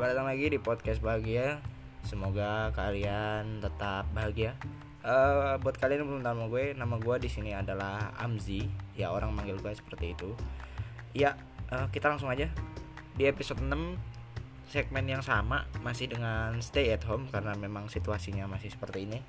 [0.00, 1.60] Selamat datang lagi di podcast bahagia.
[2.08, 4.56] Semoga kalian tetap bahagia.
[5.04, 8.64] Eh, buat kalian yang belum tahu nama gue, nama gue di sini adalah Amzi.
[8.96, 10.32] Ya orang manggil gue seperti itu.
[11.12, 11.36] Ya
[11.68, 12.48] eh, kita langsung aja
[13.12, 13.68] di episode 6
[14.72, 19.20] segmen yang sama masih dengan stay at home karena memang situasinya masih seperti ini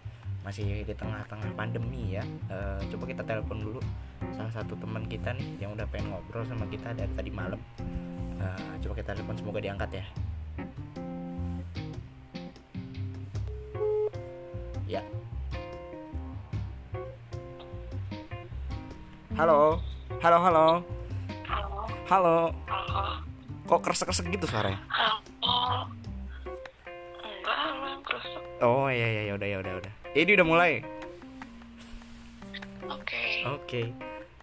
[0.47, 3.83] masih di tengah-tengah pandemi ya Eh, coba kita telepon dulu
[4.39, 7.59] salah satu teman kita nih yang udah pengen ngobrol sama kita dari tadi malam
[8.39, 10.30] Eh, coba kita telepon semoga diangkat ya
[19.41, 19.81] halo
[20.21, 20.67] halo halo
[21.49, 22.35] Halo, halo
[22.69, 23.01] halo,
[23.65, 25.89] kok kresek-kresek gitu suaranya halo.
[27.25, 27.57] Enggak,
[28.61, 30.73] oh iya iya ya udah ya udah udah ini udah mulai
[32.85, 33.23] Oke.
[33.49, 33.81] Oke.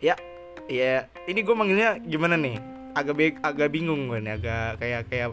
[0.03, 0.19] Ya,
[0.67, 1.07] ya.
[1.31, 2.57] Ini gue manggilnya gimana nih?
[2.97, 5.29] Agak bi- agak bingung gue nih, agak kayak kayak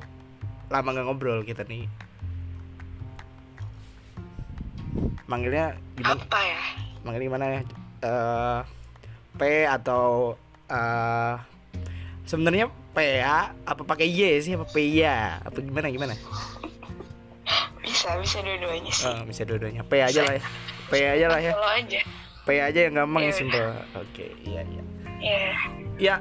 [0.70, 1.88] lama nggak ngobrol kita nih.
[5.26, 6.22] Manggilnya gimana?
[6.22, 6.62] Apa ya?
[7.08, 7.62] Manggil gimana ya?
[8.04, 8.60] Eh,
[9.36, 10.36] P atau
[10.72, 11.36] eh
[12.26, 13.52] sebenarnya P ya?
[13.68, 14.56] Apa pakai Y sih?
[14.56, 15.44] Apa P ya?
[15.44, 16.16] Apa gimana gimana?
[17.86, 19.06] Bisa, bisa dua-duanya sih.
[19.08, 19.86] Eh, bisa dua-duanya.
[19.86, 20.44] P aja lah ya.
[20.90, 21.52] P aja lah ya.
[21.54, 22.02] Aja.
[22.46, 23.38] P aja yang gampang ya Ya udah.
[23.38, 23.68] simple.
[24.00, 24.84] Oke, iya iya.
[25.22, 25.38] Ya,
[25.98, 26.16] ya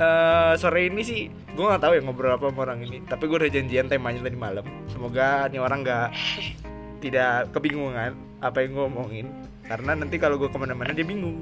[0.00, 3.36] eh sore ini sih gue nggak tahu ya ngobrol apa sama orang ini tapi gue
[3.36, 6.08] udah janjian temanya tadi malam semoga nih orang nggak
[7.04, 9.26] tidak kebingungan apa yang gue omongin
[9.68, 11.38] karena nanti kalau gue ke mana-mana dia bingung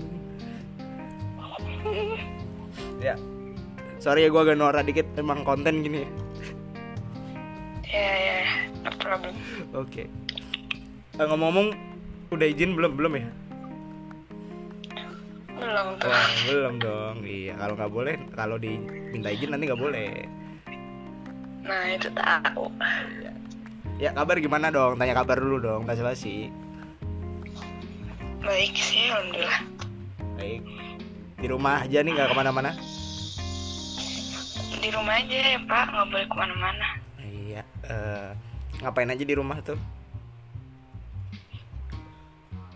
[3.00, 3.14] ya
[3.96, 6.04] sorry ya gue agak norak dikit emang konten gini
[7.84, 8.38] ya, ya.
[8.80, 9.34] No problem.
[9.72, 10.04] oke
[11.12, 11.76] Eh, ngomong-ngomong
[12.30, 13.28] udah izin belum belum ya
[15.52, 16.08] Belum tuh.
[16.08, 20.10] Wah, belum dong iya kalau nggak boleh kalau diminta izin nanti nggak boleh
[21.60, 22.72] Nah, itu tahu.
[24.00, 26.48] ya kabar gimana dong tanya kabar dulu dong basa basi
[28.41, 29.60] Baik sih, alhamdulillah.
[30.34, 30.64] baik
[31.40, 32.70] di rumah aja nih nggak ke mana-mana
[34.76, 35.84] Di rumah aja ya, Pak.
[35.90, 36.88] Nggak boleh ke mana-mana.
[37.20, 38.30] iya eh,
[38.78, 39.76] ngapain aja di rumah tuh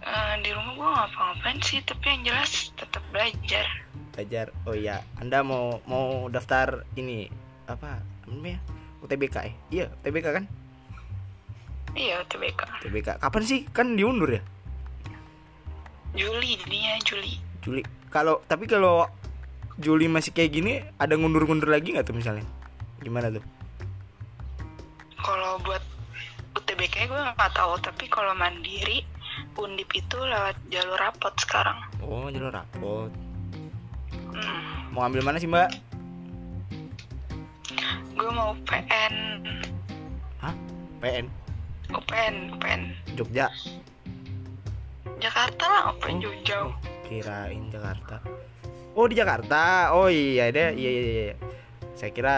[0.01, 3.65] Eh, di rumah gua ngapa-ngapain sih, tapi yang jelas tetap belajar.
[4.13, 7.27] belajar oh iya anda mau mau daftar ini
[7.65, 8.63] apa namanya
[9.01, 10.45] UTBK eh iya UTBK kan
[11.95, 12.63] Iya, UTBK.
[12.81, 14.43] UTBK kapan sih kan diundur ya
[16.13, 17.35] Juli jadinya Juli.
[17.65, 17.83] Juli.
[18.13, 19.09] Kalau tapi kalau
[19.81, 22.47] Juli masih kayak gini ada ngundur-ngundur lagi nggak tuh misalnya?
[23.03, 23.45] Gimana tuh?
[25.25, 25.81] Kalau buat
[26.55, 29.03] UTBK gue nggak tahu, tapi kalau mandiri
[29.55, 31.79] Undip itu lewat jalur rapot sekarang.
[32.03, 33.11] oh jalur rapot.
[34.35, 34.91] Hmm.
[34.95, 35.71] mau ambil mana sih mbak?
[38.15, 39.15] Gue mau PN,
[40.43, 40.55] Hah?
[41.03, 41.27] PN
[41.95, 42.83] UPN, UPN.
[43.15, 43.47] Jogja.
[45.23, 46.73] Jakarta lah, UPN jauh-jauh.
[46.75, 48.17] Oh, kirain Jakarta.
[48.95, 49.95] Oh di Jakarta.
[49.95, 50.75] Oh iya deh.
[50.75, 51.35] Iya iya iya.
[51.95, 52.37] Saya kira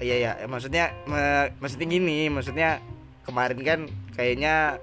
[0.00, 0.30] iya iya.
[0.44, 0.92] Maksudnya
[1.60, 2.28] maksudnya gini.
[2.28, 2.80] Maksudnya
[3.24, 3.80] kemarin kan
[4.12, 4.80] kayaknya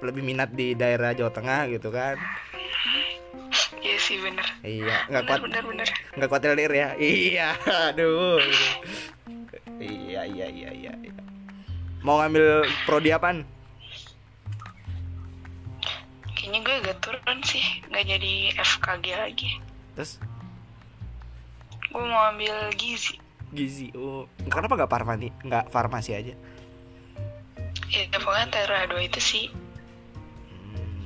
[0.00, 2.16] lebih minat di daerah Jawa Tengah gitu kan.
[3.82, 4.46] Iya sih bener.
[4.64, 4.96] Iya.
[5.12, 5.88] Nggak kuat bener, bener.
[6.16, 6.88] nggak kuat LDR ya.
[6.96, 7.48] Iya.
[7.92, 8.40] Aduh.
[9.82, 10.92] iya iya iya iya.
[10.96, 11.12] iya.
[12.02, 13.46] Mau ngambil prodi apaan?
[16.42, 19.50] Kayaknya gue agak turun sih, nggak jadi FKG lagi.
[19.94, 20.18] Terus
[21.86, 23.20] Gue mau ambil gizi.
[23.52, 23.92] gizi.
[23.94, 25.28] Oh, kenapa nggak farmasi?
[25.44, 26.34] Nggak farmasi aja?
[27.86, 29.52] Ya pokoknya antara dua itu sih.
[30.72, 31.04] Hmm.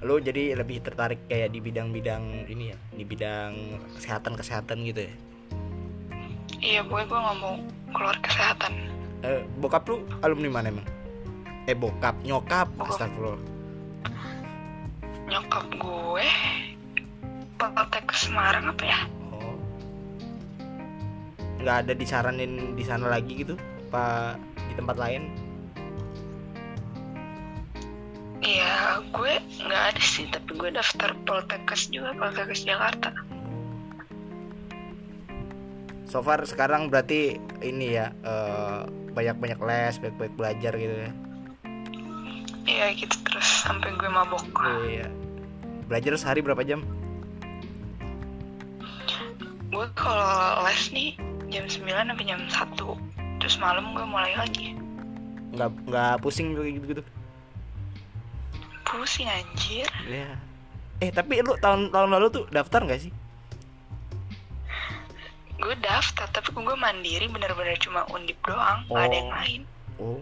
[0.00, 3.52] Lu jadi lebih tertarik kayak di bidang-bidang ini ya, di bidang
[3.94, 5.14] kesehatan-kesehatan gitu ya.
[6.58, 7.54] Iya, pokoknya gue nggak mau
[7.92, 8.72] keluar kesehatan.
[9.22, 10.86] Eh, bokap lu alumni mana emang?
[11.68, 12.88] Eh, bokap, nyokap, Bokap.
[12.88, 13.51] astagfirullah.
[15.32, 16.28] Nyokap gue
[17.56, 19.00] Poltek Semarang apa ya?
[19.32, 19.56] Oh.
[21.56, 23.56] Nggak ada disaranin di sana lagi gitu,
[23.88, 24.36] Pak
[24.68, 25.32] di tempat lain?
[28.44, 29.32] Iya, gue
[29.64, 33.16] nggak ada sih, tapi gue daftar Poltekkes juga, Poltekkes Jakarta.
[36.12, 38.84] So far sekarang berarti ini ya eh,
[39.16, 41.12] banyak-banyak les, banyak-banyak belajar gitu ya.
[42.68, 44.44] Iya gitu terus sampai gue mabok.
[44.84, 45.21] Iya.
[45.92, 46.80] Belajar sehari berapa jam?
[49.68, 51.20] Gue kalau les nih
[51.52, 52.80] jam 9 sampai jam 1
[53.44, 54.72] Terus malam gue mulai lagi.
[55.52, 57.02] Nggak nggak pusing kayak gitu-gitu?
[58.88, 59.84] Pusing anjir.
[60.08, 60.32] Ya.
[60.96, 63.12] Eh tapi lu tahun tahun lalu tuh daftar nggak sih?
[65.62, 69.36] gue daftar tapi gue mandiri bener-bener cuma undip doang nggak ada yang Oh.
[69.38, 69.60] lain
[70.02, 70.20] oh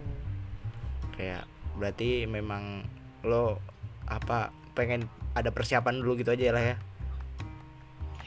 [1.17, 1.49] kayak
[1.81, 2.85] berarti memang
[3.25, 3.57] lo
[4.05, 6.77] apa pengen ada persiapan dulu gitu aja lah ya.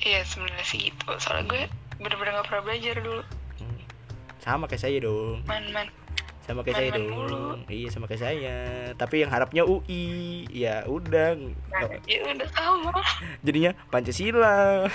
[0.04, 1.12] Iya sebenarnya sih gitu.
[1.20, 1.62] Soalnya gue
[2.00, 3.22] bener-bener nggak pernah belajar dulu.
[3.60, 3.82] Hmm.
[4.44, 5.40] sama kayak saya dong.
[5.48, 5.88] Man man.
[6.44, 7.08] Sama kayak saya dong.
[7.08, 7.44] mulu.
[7.72, 8.58] iya sama kayak saya.
[9.00, 11.40] Tapi yang harapnya UI ya udah.
[11.72, 12.92] Nah, ya udah sama
[13.46, 14.92] jadinya Pancasila.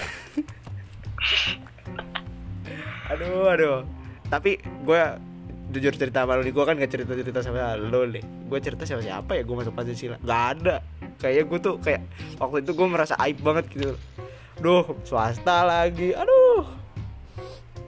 [3.08, 3.80] Aduh aduh.
[4.28, 5.02] Tapi gue
[5.72, 6.52] jujur cerita sama nih.
[6.52, 8.20] Gue kan gak cerita cerita sama lo nih.
[8.44, 9.42] Gue cerita sama siapa ya?
[9.48, 10.20] Gue masuk Pancasila.
[10.20, 10.76] Nggak ada
[11.18, 12.02] kayak gue tuh kayak
[12.38, 13.94] waktu itu gue merasa aib banget gitu.
[14.58, 16.14] Duh swasta lagi.
[16.14, 16.66] Aduh.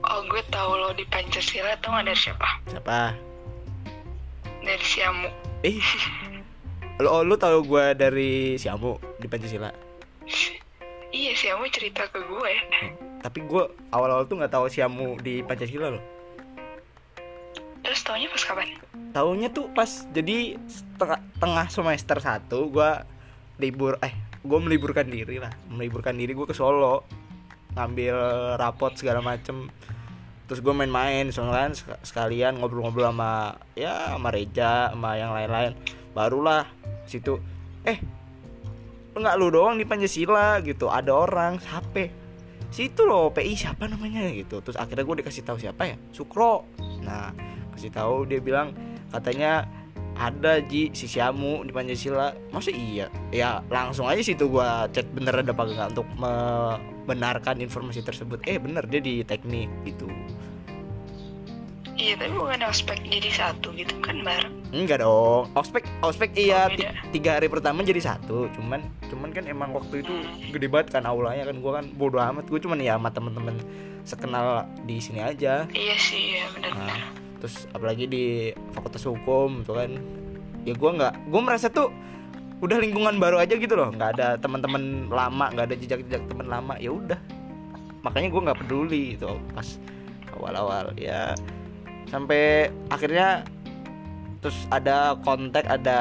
[0.01, 2.49] Oh gue tahu lo di Pancasila tau nggak dari siapa?
[2.67, 2.99] Siapa?
[4.61, 5.29] Dari Siamu.
[5.65, 5.79] Eh
[7.01, 9.71] lo lo tau gue dari Siamu di Pancasila?
[11.11, 12.53] Iya Siamu cerita ke gue
[13.21, 13.63] tapi gue
[13.93, 16.03] awal-awal tuh nggak tahu Siamu di Pancasila loh.
[17.85, 18.67] Terus taunya pas kapan?
[19.13, 23.05] Taunya tuh pas jadi setengah, tengah semester 1 gua
[23.57, 25.51] libur eh gue meliburkan diri lah.
[25.67, 27.03] Meliburkan diri gue ke Solo.
[27.75, 28.15] Ngambil
[28.59, 29.71] rapot segala macem.
[30.47, 35.75] Terus gue main-main soalnya sek- sekalian ngobrol-ngobrol sama ya sama Reja sama yang lain-lain.
[36.11, 36.67] Barulah
[37.07, 37.39] situ
[37.87, 37.97] eh
[39.11, 40.91] nggak lu doang di Pancasila gitu.
[40.91, 42.11] Ada orang siapa?
[42.71, 44.27] Situ loh PI siapa namanya?
[44.31, 44.59] Gitu.
[44.63, 45.95] Terus akhirnya gue dikasih tahu siapa ya?
[46.11, 46.67] Sukro.
[47.03, 47.31] Nah
[47.75, 48.75] kasih tahu dia bilang
[49.11, 49.67] katanya
[50.21, 50.93] ada Ji.
[50.93, 52.29] Si Syamu di Pancasila.
[52.53, 53.09] Masa iya?
[53.33, 58.45] Ya langsung aja situ gua chat bener ada apa enggak untuk membenarkan informasi tersebut.
[58.45, 60.05] Eh bener dia di teknik gitu.
[62.01, 65.51] Iya tapi bukan ospek jadi satu gitu kan bareng enggak dong.
[65.53, 66.73] Ospek ospek iya Oh,
[67.13, 68.49] tiga hari pertama jadi satu.
[68.57, 68.81] Cuman
[69.11, 70.13] cuman kan emang waktu itu
[70.49, 71.57] gede banget kan aulanya kan.
[71.61, 72.47] Gua kan bodo amat.
[72.49, 73.55] Gue cuman ya sama temen-temen
[74.01, 75.69] sekenal di sini aja.
[75.69, 78.25] Iya sih iya benar-benar Nah, terus apalagi di
[78.71, 79.91] fakultas hukum tuh kan.
[80.61, 81.89] Ya gue nggak gue merasa tuh
[82.61, 83.89] udah lingkungan baru aja gitu loh.
[83.89, 87.17] Nggak ada teman-teman lama nggak ada jejak-jejak teman lama ya udah.
[88.05, 89.25] Makanya gue nggak peduli itu
[89.57, 89.67] pas
[90.37, 91.33] awal-awal ya.
[92.05, 93.41] Sampai akhirnya
[94.45, 95.99] terus ada kontak ada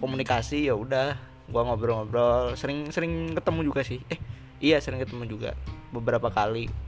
[0.00, 1.20] komunikasi ya udah.
[1.52, 4.00] Gue ngobrol-ngobrol sering-sering ketemu juga sih.
[4.08, 4.20] Eh
[4.64, 5.52] iya sering ketemu juga.
[5.92, 6.87] Beberapa kali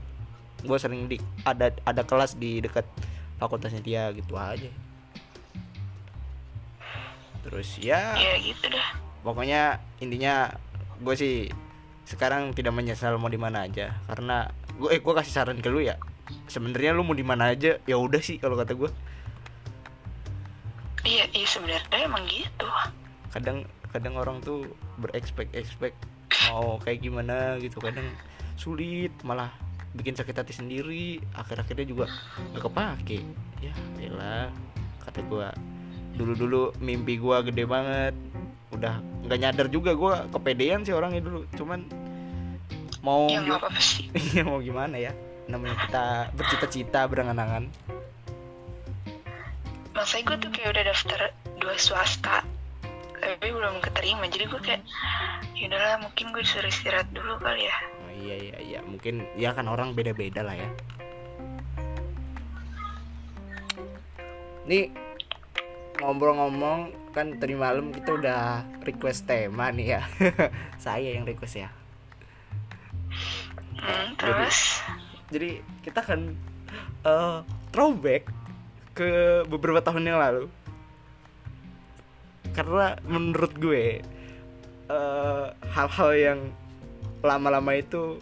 [0.61, 2.85] gue sering di ada ada kelas di dekat
[3.41, 4.69] fakultasnya dia gitu aja.
[7.41, 8.97] Terus ya ya gitu dah.
[9.21, 10.49] pokoknya intinya
[11.01, 11.49] gue sih
[12.05, 13.97] sekarang tidak menyesal mau di mana aja.
[14.05, 15.97] Karena gue eh gue kasih saran ke lu ya
[16.47, 18.91] sebenarnya lu mau di mana aja ya udah sih kalau kata gue
[21.03, 22.67] iya iya sebenarnya emang gitu.
[23.33, 24.69] Kadang kadang orang tuh
[25.01, 25.97] berekspek ekspek
[26.53, 27.81] mau kayak gimana gitu.
[27.81, 28.05] Kadang
[28.55, 29.49] sulit malah
[29.91, 32.05] bikin sakit hati sendiri akhir akhirnya juga
[32.53, 33.19] nggak kepake.
[33.59, 34.49] Ya elah
[35.03, 35.51] kata gua
[36.15, 38.15] dulu dulu mimpi gua gede banget.
[38.71, 41.43] Udah nggak nyadar juga gua kepedean sih orangnya dulu.
[41.55, 41.87] Cuman
[43.03, 44.07] mau ya apa-apa sih.
[44.31, 45.11] Iya, mau gimana ya?
[45.49, 46.05] Namanya kita
[46.37, 47.67] bercita-cita berangan-angan
[49.91, 51.19] Masanya gue tuh kayak udah daftar
[51.59, 52.47] dua swasta
[53.21, 54.25] tapi belum keterima.
[54.25, 54.81] Jadi gue kayak
[55.53, 57.77] yaudahlah mungkin gue disuruh istirahat dulu kali ya
[58.21, 58.79] iya iya iya.
[58.85, 60.69] Mungkin ya kan orang beda-beda lah ya.
[64.69, 64.93] Nih
[66.01, 70.01] ngomong-ngomong kan tadi malam kita udah request tema nih ya.
[70.83, 71.69] Saya yang request ya.
[73.81, 74.77] Hmm, terus?
[75.33, 76.37] jadi kita kan
[77.01, 77.39] eh,
[77.73, 78.29] throwback
[78.93, 80.45] ke beberapa tahun yang lalu.
[82.51, 84.03] Karena menurut gue
[84.91, 86.39] eh, hal-hal yang
[87.21, 88.17] lama-lama itu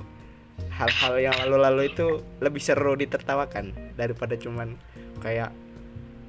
[0.71, 4.75] hal-hal yang lalu-lalu itu lebih seru ditertawakan daripada cuman
[5.23, 5.51] kayak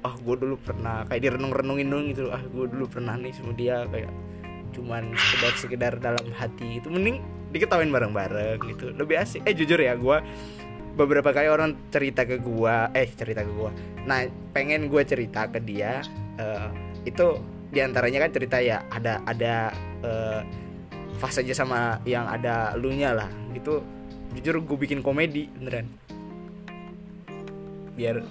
[0.01, 3.85] ah gue dulu pernah kayak direnung-renungin dong gitu ah gue dulu pernah nih sama dia
[3.91, 4.09] kayak
[4.71, 7.19] cuman sekedar sekedar dalam hati itu mending
[7.51, 9.43] diketawain bareng-bareng gitu lebih asik.
[9.43, 10.17] Eh jujur ya gue
[10.95, 13.71] beberapa kali orang cerita ke gua eh cerita ke gua
[14.03, 16.03] nah pengen gue cerita ke dia
[16.35, 16.69] eh,
[17.07, 17.39] itu
[17.71, 19.71] di antaranya kan cerita ya ada ada
[20.03, 20.41] eh,
[21.21, 23.29] fase aja sama yang ada lu nya lah.
[23.53, 23.85] Gitu.
[24.33, 25.85] Jujur gue bikin komedi beneran.
[27.93, 28.25] Biar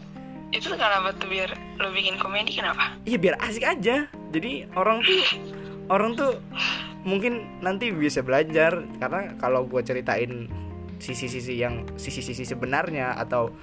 [0.50, 2.98] itu kenapa tuh biar lo bikin komedi kenapa?
[3.06, 4.10] Iya biar asik aja.
[4.34, 5.22] Jadi orang tuh
[5.94, 6.32] orang tuh
[7.06, 8.82] mungkin nanti bisa belajar.
[8.98, 10.50] Karena kalau gue ceritain
[10.98, 13.54] sisi-sisi yang sisi-sisi sebenarnya atau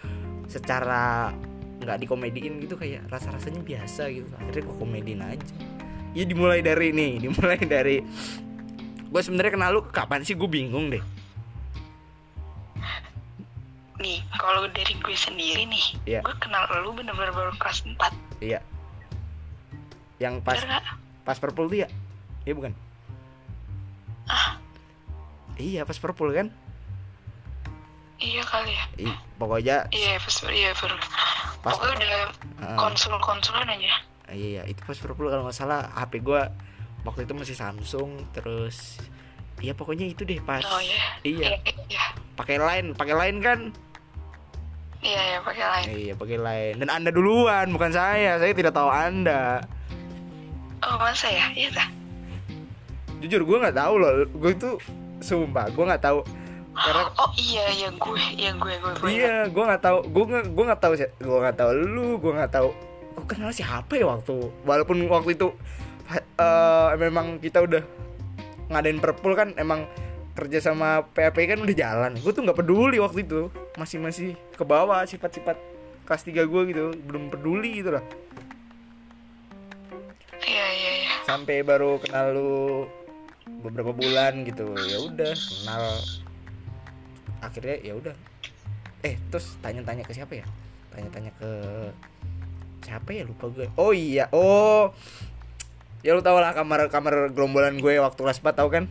[0.48, 1.36] secara
[1.78, 4.32] nggak dikomediin gitu kayak rasa-rasanya biasa gitu.
[4.40, 5.56] Akhirnya gue komediin aja.
[6.16, 8.00] Ya dimulai dari nih dimulai dari
[9.18, 10.38] gue sebenarnya kenal lu kapan sih?
[10.38, 11.02] Gue bingung deh.
[13.98, 16.22] Nih kalau dari gue sendiri nih Iya.
[16.22, 17.98] gue kenal lu bener-bener baru kelas 4
[18.38, 18.62] iya.
[20.22, 20.86] Yang pas bener gak?
[21.26, 21.90] pas purple tuh ya?
[22.46, 22.78] Iya bukan?
[24.30, 24.62] Ah.
[25.58, 26.48] Iya pas purple kan?
[28.22, 28.86] Iya kali ya.
[29.02, 30.94] Ih, pokoknya iya pas iya baru
[31.66, 32.22] Pas- pokoknya udah
[32.62, 32.78] Ah.
[32.78, 33.98] konsul-konsulan aja.
[34.30, 36.54] Iya itu pas purple kalau nggak salah HP gua
[37.08, 39.00] waktu itu masih Samsung terus
[39.64, 40.62] iya pokoknya itu deh pas.
[40.68, 41.02] Oh iya.
[41.24, 41.48] Iya.
[41.88, 42.06] Iya
[42.38, 43.60] pakai line pakai line kan?
[45.02, 46.76] Iya iya pakai lain iya pakai line.
[46.84, 48.38] Dan anda duluan bukan saya.
[48.38, 49.64] Saya tidak tahu anda.
[50.84, 51.48] Oh masa ya?
[51.56, 51.90] Iya dah.
[53.24, 54.14] Jujur gua nggak tahu loh.
[54.30, 54.70] Gue itu
[55.24, 56.20] sumpah gua nggak tahu.
[56.78, 59.10] Karena oh iya iya gue iya gue gue gue.
[59.10, 59.98] Iya gue nggak tahu.
[60.14, 62.70] Gue nggak gue nggak tahu sih gue nggak tahu lu gue nggak tahu.
[63.18, 64.38] Gue kenal siapa ya waktu?
[64.66, 65.50] Walaupun waktu itu
[66.16, 67.84] eh, memang kita udah
[68.68, 69.88] ngadain perpul kan emang
[70.38, 72.12] kerja sama PAP kan udah jalan.
[72.22, 73.50] Gue tuh nggak peduli waktu itu.
[73.76, 75.58] Masih masih ke bawah sifat-sifat
[76.06, 76.86] kelas 3 gue gitu.
[77.10, 78.04] Belum peduli gitu lah.
[80.48, 81.12] Iya iya iya.
[81.26, 82.54] Sampai baru kenal lu
[83.66, 84.78] beberapa bulan gitu.
[84.78, 85.84] Ya udah kenal.
[87.42, 88.16] Akhirnya ya udah.
[89.02, 90.46] Eh terus tanya-tanya ke siapa ya?
[90.94, 91.50] Tanya-tanya ke
[92.88, 93.24] siapa ya?
[93.28, 94.96] Lupa gue oh iya oh
[96.02, 98.86] ya lu tau lah kamar kamar gerombolan gue waktu kelas 4 tau kan?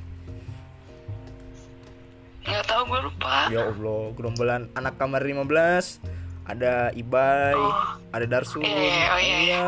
[2.42, 3.50] Nggak tahu gue lupa.
[3.50, 5.98] Ya allah gerombolan anak kamar 15
[6.46, 7.98] ada Ibai Oh.
[8.14, 9.62] ada Darsun Iya, oh, iya, iya.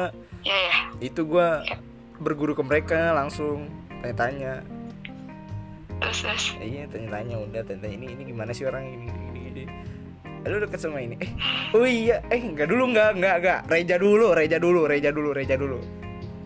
[0.46, 0.58] iya
[1.00, 1.76] itu gue Iya.
[2.18, 3.66] berguru ke mereka langsung
[3.98, 4.62] tanya-tanya.
[5.98, 6.44] Terus terus.
[6.62, 9.64] Iya tanya-tanya udah tanya ini ini gimana sih orang ini ini ini, ini.
[10.46, 11.18] lu deket sama ini?
[11.18, 11.30] Eh
[11.74, 15.54] oh iya eh enggak dulu enggak enggak enggak Reja dulu Reja dulu Reja dulu Reja
[15.58, 15.78] dulu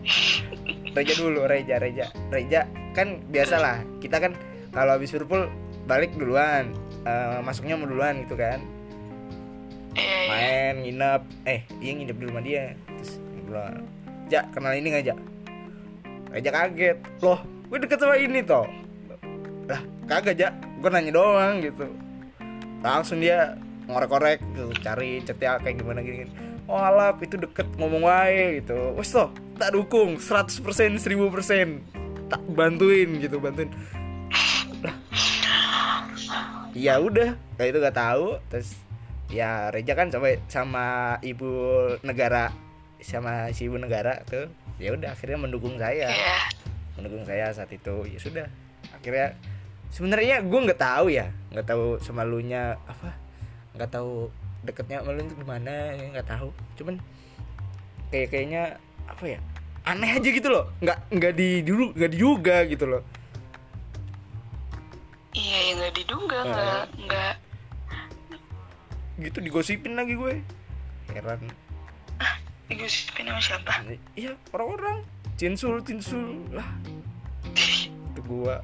[0.93, 2.05] Reja dulu Reja Reja.
[2.29, 3.81] Reja kan biasalah.
[3.99, 4.37] Kita kan
[4.73, 5.49] kalau habis purple
[5.83, 6.71] balik duluan
[7.03, 8.63] Eh, masuknya mau duluan gitu kan.
[9.93, 10.31] Iya iya.
[10.31, 11.21] Main nginep.
[11.43, 12.63] Eh iya nginep di rumah dia.
[12.95, 13.75] Terus ngobrol.
[14.31, 15.15] Ja kenal ini nggak ja?
[16.31, 16.97] Reja kaget.
[17.19, 18.67] Loh gue deket sama ini toh.
[19.67, 20.55] Lah kagak ja.
[20.79, 21.91] Gue nanya doang gitu.
[22.79, 26.33] Langsung dia ngorek-ngorek gitu cari chatnya kayak gimana gini, gini.
[26.67, 28.95] Oh alap itu deket ngomong wae gitu.
[28.95, 30.63] Wes toh tak dukung 100%
[30.99, 33.69] 1000% tak bantuin gitu bantuin.
[36.73, 38.41] Ya udah kayak itu gak tahu.
[38.49, 38.73] Terus
[39.29, 41.49] ya Reja kan sampai sama ibu
[42.01, 42.49] negara
[43.03, 44.49] sama si ibu negara tuh.
[44.81, 46.09] Ya udah akhirnya mendukung saya.
[46.09, 46.37] Iya.
[46.97, 48.09] Mendukung saya saat itu.
[48.09, 48.47] Ya sudah
[48.89, 49.37] akhirnya
[49.93, 51.29] sebenarnya gue nggak tahu ya.
[51.53, 53.13] Nggak tahu sama lu nya apa?
[53.77, 56.49] Nggak tahu deketnya sama lu itu gimana ya nggak tahu.
[56.79, 56.95] Cuman
[58.09, 58.63] kayak kayaknya
[59.07, 59.39] apa ya
[59.83, 60.71] aneh aja gitu loh.
[60.79, 63.03] Nggak nggak di dulu nggak diduga gitu loh.
[65.33, 66.45] Iya ya nggak diduga Ah.
[66.47, 67.35] nggak nggak.
[69.21, 70.41] Gitu digosipin lagi gue.
[71.13, 71.41] Heran.
[72.71, 73.73] Digosipin sama siapa?
[74.15, 75.03] Iya orang-orang.
[75.37, 76.65] Cinsul cinsul lah.
[77.53, 78.61] Itu gua.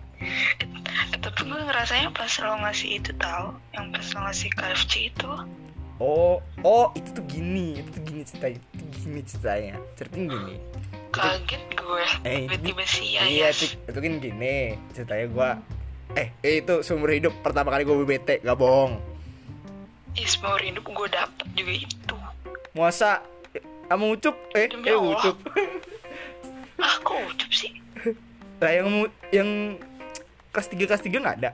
[1.19, 5.31] Tapi gue ngerasanya pas lo ngasih itu tahu yang pas lo ngasih KFC itu
[5.99, 9.75] oh oh itu tuh gini itu tuh gini ceritanya itu gini ceritanya.
[9.99, 10.55] Ceritanya gini.
[11.09, 12.03] Kaget gue.
[12.23, 13.21] Eh, tiba-tiba sih ya.
[13.25, 14.55] iya itu, itu kan gini
[14.93, 15.49] ceritanya gua
[16.17, 18.97] eh eh, itu seumur hidup pertama kali gue bete gak bohong.
[20.17, 22.15] Ih, seumur hidup gue dapet juga itu.
[22.73, 23.21] Masa
[23.89, 24.35] sama ucup?
[24.53, 25.13] Eh Demi eh Allah.
[25.17, 25.37] ucup.
[26.79, 27.75] Ah kok ucup sih?
[28.63, 28.89] Lah yang
[29.35, 29.49] yang
[30.49, 31.51] kelas tiga kelas tiga nggak ada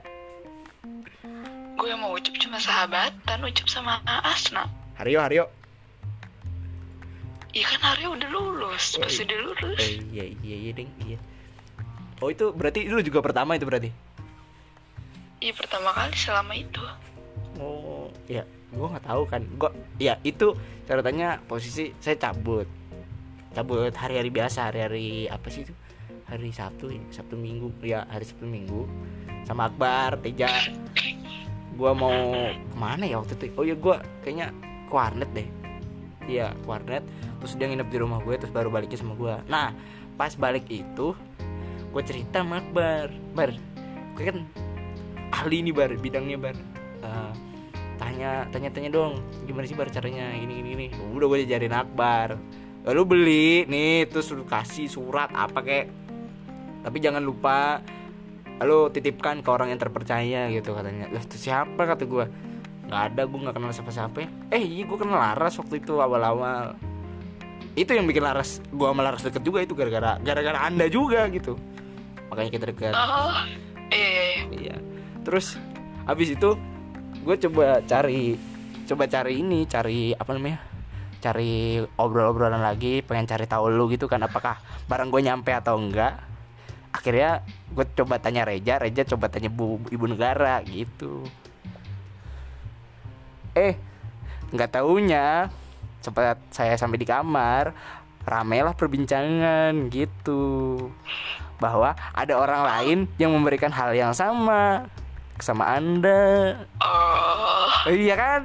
[1.76, 4.64] gue mau ucup cuma sahabatan ucup sama Asna
[4.96, 5.44] Haryo Haryo
[7.52, 9.24] Iya kan Arya udah lulus Oh, pas iya.
[9.24, 11.18] udah lulus eh iya iya iya ding iya
[12.20, 13.88] oh itu berarti lu juga pertama itu berarti
[15.40, 16.82] iya pertama kali selama itu
[17.56, 19.40] Oh, ya, gua nggak tahu kan.
[19.56, 20.52] Gua, ya itu
[20.84, 22.68] catatannya posisi saya cabut,
[23.56, 25.72] cabut hari-hari biasa, hari-hari apa sih itu?
[26.28, 27.00] Hari Sabtu, ya?
[27.08, 28.84] Sabtu Minggu, ya hari Sabtu Minggu,
[29.48, 30.52] sama Akbar, Teja.
[31.76, 33.52] Gua mau ke mana ya waktu itu?
[33.54, 34.50] Oh ya gua kayaknya
[34.88, 35.48] ke warnet deh.
[36.26, 37.06] Iya, warnet.
[37.38, 39.46] Terus dia nginep di rumah gue, terus baru baliknya sama gua.
[39.46, 39.70] Nah,
[40.18, 41.14] pas balik itu,
[41.94, 43.54] gue cerita sama Akbar, Bar,
[44.18, 44.42] gue kan
[45.30, 46.56] ahli nih bar, bidangnya bar.
[47.06, 47.32] Eh,
[47.96, 52.36] tanya tanya tanya dong gimana sih bar caranya gini gini gini udah gue diajarin akbar
[52.84, 55.86] lalu beli nih terus lu kasih surat apa kek
[56.84, 57.80] tapi jangan lupa
[58.56, 61.12] lalu titipkan ke orang yang terpercaya gitu katanya.
[61.12, 61.82] Lah itu siapa?
[61.84, 62.24] kata gue
[62.86, 66.22] nggak ada gue nggak kenal siapa siapa eh iya gue kenal Laras waktu itu awal
[66.22, 66.78] awal
[67.74, 71.58] itu yang bikin Laras gue sama Laras deket juga itu gara-gara gara-gara anda juga gitu.
[72.30, 72.94] Makanya kita deket.
[72.94, 73.34] Oh
[73.90, 74.42] iya iya iya.
[74.54, 74.76] Iya.
[75.26, 75.58] Terus
[76.06, 76.54] habis itu
[77.26, 78.38] gue coba cari
[78.86, 80.62] coba cari ini cari apa namanya
[81.18, 86.22] cari obrol-obrolan lagi pengen cari tahu lu gitu kan apakah barang gue nyampe atau enggak
[87.06, 91.22] akhirnya gue coba tanya Reja Reja coba tanya bu ibu negara gitu.
[93.54, 93.78] Eh
[94.50, 95.46] nggak taunya
[96.02, 97.70] sempat saya sampai di kamar
[98.26, 100.90] ramelah perbincangan gitu.
[101.62, 104.90] Bahwa ada orang lain yang memberikan hal yang sama
[105.38, 106.58] sama anda.
[106.82, 107.86] Oh.
[107.86, 108.42] Iya kan?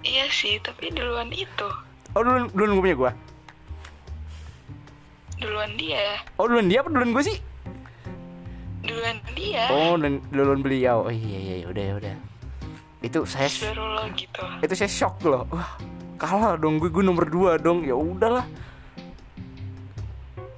[0.00, 1.68] Iya sih tapi duluan itu.
[2.16, 3.12] Oh duluan duluan gue punya gue
[5.38, 6.20] duluan dia.
[6.38, 7.38] Oh duluan dia apa duluan gue sih?
[8.84, 9.64] Duluan dia.
[9.72, 11.08] Oh dan duluan beliau.
[11.08, 12.14] Oh iya iya iya, udah udah.
[13.04, 15.44] Itu saya lo gitu itu saya shock loh.
[15.52, 15.76] Wah
[16.16, 17.84] kalah dong gue gue nomor dua dong.
[17.84, 18.46] Ya udahlah.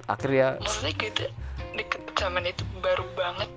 [0.07, 1.23] Akhirnya maksudnya gitu
[1.75, 3.49] deket zaman itu baru banget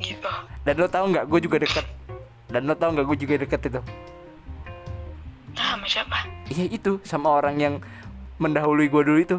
[0.00, 0.32] gitu.
[0.64, 1.86] Dan lo tau nggak gue juga deket.
[2.50, 3.80] Dan lo tau nggak gue juga deket itu.
[5.54, 6.18] Nah sama siapa?
[6.48, 6.98] Iya itu.
[7.04, 7.74] Sama orang yang
[8.40, 9.38] mendahului gue dulu itu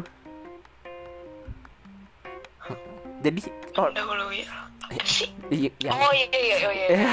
[3.22, 3.38] jadi
[3.74, 3.88] oh.
[3.88, 5.30] Apa sih.
[5.48, 7.08] Iya, yang- oh iya iya iya Ya.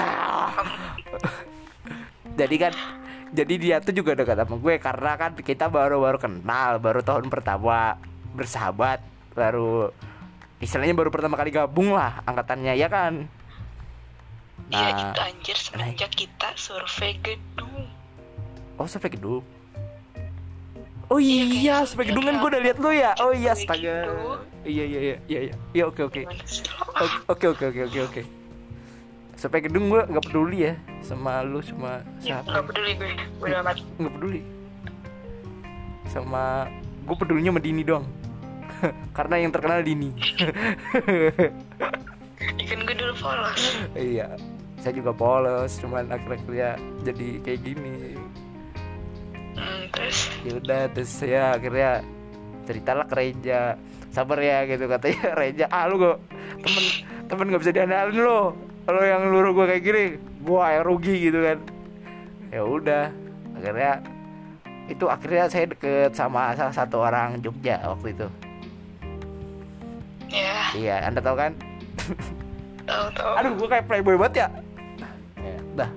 [2.35, 2.73] jadi kan
[3.29, 7.99] jadi dia tuh juga dekat sama gue karena kan kita baru-baru kenal baru tahun pertama
[8.31, 8.99] bersahabat
[9.31, 9.93] baru
[10.57, 13.29] istilahnya baru pertama kali gabung lah angkatannya ya kan?
[14.67, 15.01] Iya Nah.
[15.07, 15.57] itu anjir.
[15.57, 17.87] Semenjak kita survei gedung.
[18.75, 19.41] Oh sampai gedung
[21.09, 22.17] oh Iya, iya sampai gitu.
[22.17, 23.11] gedung kan gue udah lihat lu ya?
[23.21, 23.95] Oh iya astaga.
[24.05, 24.15] gitu.
[24.65, 25.53] iya iya iya iya iya.
[25.73, 26.21] Iya oke oke.
[27.27, 28.21] Oke oke oke oke oke.
[29.39, 32.51] Sampai gedung gue nggak peduli ya sama lu sama ya, siapa.
[32.51, 33.09] nggak peduli gue
[33.41, 33.77] udah amat.
[33.97, 34.41] nggak peduli.
[36.09, 36.67] Sama
[37.05, 38.05] gue pedulinya sama Dini doang.
[39.17, 40.11] Karena yang terkenal Dini.
[42.63, 43.61] Ikan gue dulu polos.
[43.95, 44.35] Iya
[44.79, 48.15] saya juga polos cuman akhir-akhirnya jadi kayak gini
[49.60, 50.17] hmm, terus?
[50.48, 51.91] Ya udah terus saya akhirnya
[52.63, 53.76] ceritalah ke Reja.
[54.10, 55.24] Sabar ya gitu katanya.
[55.39, 56.17] Reja ah lu kok
[56.63, 56.84] temen
[57.30, 58.58] temen nggak bisa diandalin lo
[58.89, 60.04] kalau yang luruh gue kayak gini
[60.41, 61.58] gua yang rugi gitu kan.
[62.50, 63.06] Ya udah
[63.60, 63.93] akhirnya
[64.89, 68.28] itu akhirnya saya deket sama salah satu orang Jogja waktu itu.
[70.34, 70.58] Ya.
[70.74, 71.52] Iya anda tahu kan?
[72.89, 73.34] Tahu tahu.
[73.38, 74.48] Aduh gue kayak playboy banget ya.
[75.38, 75.89] Ya dah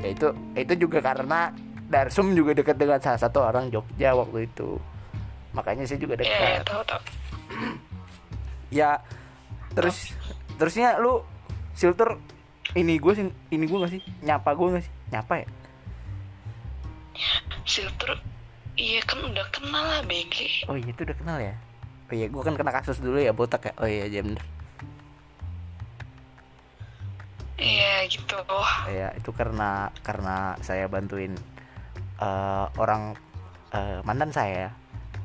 [0.00, 1.52] ya itu itu juga karena
[1.90, 4.78] Darsum juga dekat dengan salah satu orang Jogja waktu itu.
[5.50, 6.70] Makanya saya juga ya ya, dekat.
[6.70, 7.02] tahu tahu.
[8.70, 8.90] Ya
[9.74, 10.14] terus
[10.54, 11.26] terusnya lu
[11.74, 12.14] filter
[12.78, 14.02] ini gue sih ini gue gak sih?
[14.22, 14.92] Nyapa gue gak sih?
[15.10, 15.48] Nyapa ya?
[17.66, 18.10] Filter
[18.78, 21.54] iya kan udah kenal lah BG oh iya itu udah kenal ya?
[22.06, 23.72] Oh iya gue kan kena kasus dulu ya botak ya?
[23.82, 24.46] Oh iya iya bener
[28.10, 28.36] gitu.
[28.90, 31.38] Ya itu karena karena saya bantuin
[32.18, 33.14] eh, orang
[33.70, 34.74] eh, mantan saya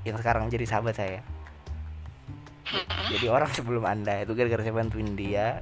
[0.06, 1.19] yang sekarang jadi sahabat saya.
[3.10, 5.62] Jadi orang sebelum anda itu gara-gara saya bantuin dia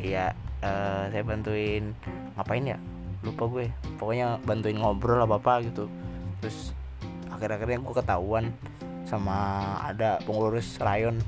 [0.00, 0.32] ya
[0.64, 1.92] eh, saya bantuin
[2.34, 2.78] ngapain ya?
[3.20, 3.66] Lupa gue.
[4.00, 5.84] Pokoknya bantuin ngobrol apa apa gitu.
[6.40, 6.72] Terus
[7.28, 8.50] akhir-akhirnya gue ketahuan
[9.04, 9.36] sama
[9.84, 11.20] ada pengurus rayon.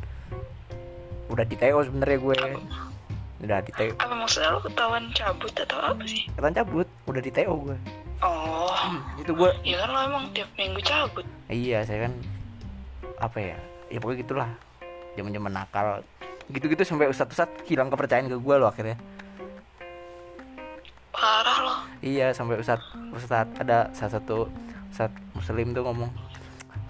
[1.31, 2.39] Udah di TO sebenarnya gue
[3.41, 6.29] udah di TO apa maksudnya lo ketahuan cabut atau apa sih?
[6.37, 7.79] Ketahuan cabut udah di TO gue
[8.21, 8.69] oh.
[9.17, 11.25] Itu gue ya kan lo emang tiap minggu cabut.
[11.49, 12.13] Iya saya kan
[13.21, 13.57] apa ya
[13.89, 14.51] ya pokoknya gitulah.
[15.17, 15.87] Zaman zaman nakal
[16.51, 18.97] gitu-gitu sampai ustadz ustadz hilang kepercayaan ke gue loh akhirnya.
[21.11, 21.75] Parah lo.
[22.05, 22.85] Iya sampai ustadz
[23.17, 24.53] ustadz ada salah satu
[24.93, 26.11] ustadz muslim tuh ngomong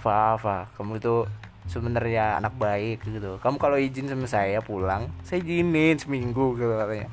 [0.01, 1.29] Fa Fa kamu itu
[1.71, 3.39] sebenarnya anak baik gitu.
[3.39, 7.09] Kamu kalau izin sama saya pulang saya izinin seminggu gitu katanya.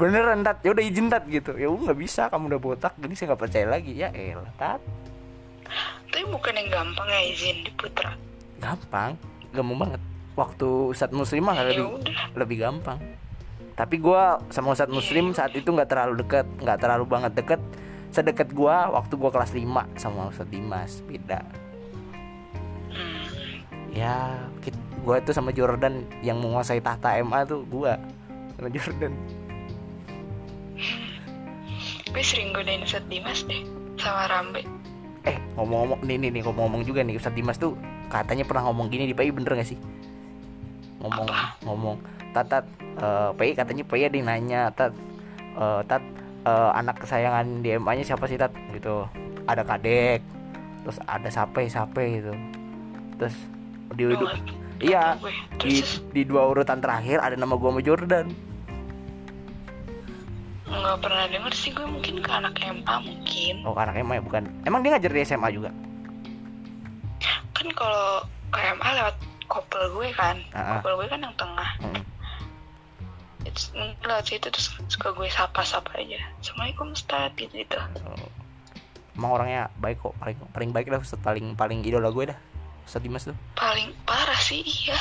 [0.00, 0.64] Beneran tat?
[0.64, 1.52] Ya udah izin tat gitu.
[1.60, 2.32] Ya nggak bisa.
[2.32, 3.92] Kamu udah botak jadi saya nggak percaya lagi.
[3.92, 4.80] Ya elah tat.
[6.08, 8.16] Tapi bukan yang gampang ya izin di putra.
[8.56, 9.20] Gampang.
[9.52, 10.02] Gampang banget.
[10.34, 12.20] Waktu Ustadz Muslim mah ya lebih udah.
[12.32, 12.98] lebih gampang.
[13.76, 17.60] Tapi gua sama Ustadz Muslim saat itu nggak terlalu deket nggak terlalu banget deket.
[18.10, 21.69] Sedekat gua waktu gua kelas 5 sama Ustadz Dimas beda.
[23.90, 24.38] Ya
[25.02, 27.96] gua itu sama Jordan yang menguasai tahta MA tuh gua
[28.60, 29.14] sama Jordan.
[32.10, 33.62] Gue sering godain Ustadz Dimas deh
[33.94, 34.66] sama Rambe.
[35.22, 37.78] Eh ngomong-ngomong nih nih nih ngomong-ngomong juga nih Ustadz Dimas tuh
[38.10, 39.78] katanya pernah ngomong gini di PI bener gak sih?
[40.98, 41.28] Ngomong
[41.62, 41.96] ngomong
[42.34, 42.66] tatat
[42.98, 44.90] eh, PI katanya PI ada yang nanya tat
[45.54, 46.02] eh, tat
[46.44, 48.50] eh, anak kesayangan di MA nya siapa sih tat?
[48.74, 49.06] Gitu.
[49.46, 50.20] Ada kadek
[50.82, 52.34] terus ada sape sape gitu.
[53.22, 53.36] Terus
[53.90, 54.38] di, nggak-
[54.80, 55.32] iya gue.
[55.58, 58.26] di, di dua urutan terakhir ada nama gua sama Jordan.
[60.64, 63.54] Nggak pernah denger sih gue mungkin ke anak MA mungkin.
[63.66, 64.22] Oh anak MA ya?
[64.22, 64.42] Bukan.
[64.62, 65.70] Emang dia ngajar di SMA juga?
[67.52, 70.38] Kan kalau ke MA lewat kopel gue kan.
[70.48, 71.70] Kopel gue kan yang tengah.
[71.82, 72.02] Mm.
[73.42, 76.22] It's, lewat situ terus suka gue sapa-sapa aja.
[76.38, 77.76] Assalamualaikum Ustaz gitu gitu
[78.06, 78.30] Oh.
[79.18, 82.38] emang orangnya baik kok paling paling baik dah Ustadz paling paling idola gue dah
[82.84, 83.36] Ustadz Dimas tuh?
[83.54, 84.98] Paling parah sih iya.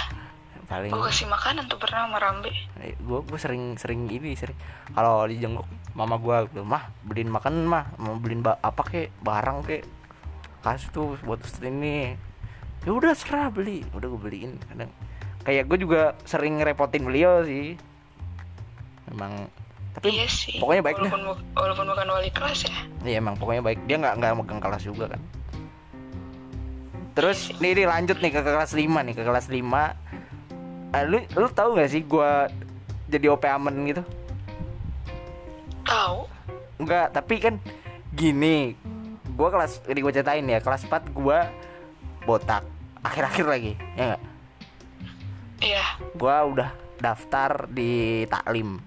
[0.70, 2.54] Paling gue kasih makanan tuh pernah sama Rambe.
[3.02, 4.54] Gue gue sering sering ini sering.
[4.94, 5.66] Kalau dijenguk
[5.98, 7.90] mama gue gitu mah beliin makan mah.
[7.98, 9.84] Mau beliin ba- apa kek barang kek.
[10.62, 12.14] Kasih tuh buat Ustadz ini.
[12.86, 13.82] Ya udah serah beli.
[13.98, 14.94] Udah gue beliin kadang.
[15.42, 17.74] Kayak gue juga sering ngerepotin beliau sih.
[19.10, 19.50] Emang
[19.90, 22.78] tapi iya sih pokoknya baik walaupun, walaupun bukan wali kelas ya.
[23.02, 23.90] Iya emang pokoknya baik.
[23.90, 25.22] Dia nggak nggak megang kelas juga kan.
[27.20, 29.60] Terus nih, nih lanjut nih ke kelas 5 nih ke kelas 5
[30.90, 32.48] Eh, lu lu tahu nggak sih gua
[33.12, 34.02] jadi OP aman gitu?
[35.86, 36.26] tahu
[36.80, 37.60] Enggak, tapi kan
[38.16, 38.74] gini.
[39.36, 41.52] Gua kelas ini gua ceritain ya, kelas 4 gua
[42.24, 42.64] botak.
[43.06, 44.22] Akhir-akhir lagi, ya enggak?
[45.60, 46.72] iya Gua udah
[47.04, 48.80] daftar di taklim.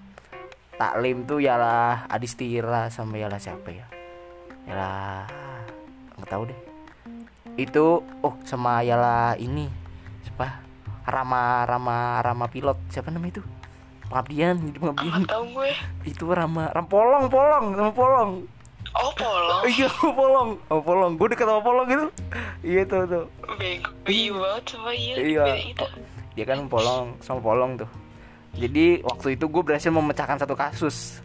[0.75, 3.85] Taklim tuh ialah Adistira sama ialah siapa ya?
[4.67, 5.29] Ialah
[6.17, 6.72] nggak tahu deh.
[7.53, 9.69] Itu oh sama ialah ini
[10.25, 10.61] siapa?
[11.03, 13.43] Rama Rama Rama pilot siapa namanya itu?
[14.09, 15.21] Pengabdian, jadi pengabdian.
[15.25, 15.69] tahu gue
[16.05, 18.31] Itu Rama Ram Polong, Polong, sama Polong.
[18.93, 20.49] oh polong Iya, Polong.
[20.69, 21.17] Oh, Polong.
[21.17, 22.07] Gue deket sama Polong gitu.
[22.61, 23.25] Iya tuh tuh.
[23.57, 25.43] bego iya banget sama iya Iya.
[26.37, 27.89] Dia kan Polong sama Polong tuh.
[28.53, 31.21] Jadi waktu itu gue berhasil memecahkan satu kasus.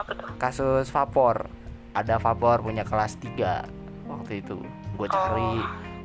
[0.00, 1.44] apa tuh kasus vapor
[1.92, 3.79] ada vapor punya kelas 3
[4.10, 4.58] waktu itu.
[4.98, 5.52] Gue cari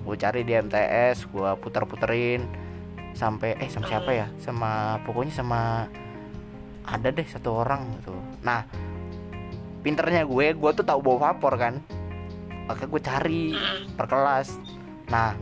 [0.06, 2.46] gue cari di MTS gue puter-puterin
[3.18, 4.28] sampai eh sama siapa ya?
[4.38, 5.90] Sama pokoknya sama
[6.86, 8.14] ada deh satu orang gitu.
[8.46, 8.64] Nah
[9.82, 11.76] pinternya gue gue tuh tahu bawa vapor kan.
[12.70, 13.98] Makanya gue cari Mm.
[13.98, 14.48] per kelas.
[15.10, 15.34] Nah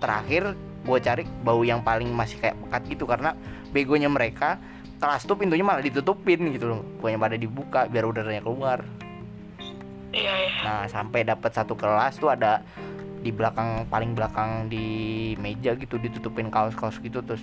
[0.00, 3.32] terakhir gue cari bau yang paling masih kayak pekat gitu karena
[3.72, 4.60] begonya mereka
[5.00, 6.80] kelas tuh pintunya malah ditutupin gitu loh.
[7.00, 8.84] Gue yang pada dibuka biar udaranya keluar
[10.14, 10.60] iya iya.
[10.62, 12.62] Nah sampai dapat satu kelas tuh ada
[13.20, 14.86] di belakang paling belakang di
[15.40, 17.42] meja gitu ditutupin kaos-kaos gitu terus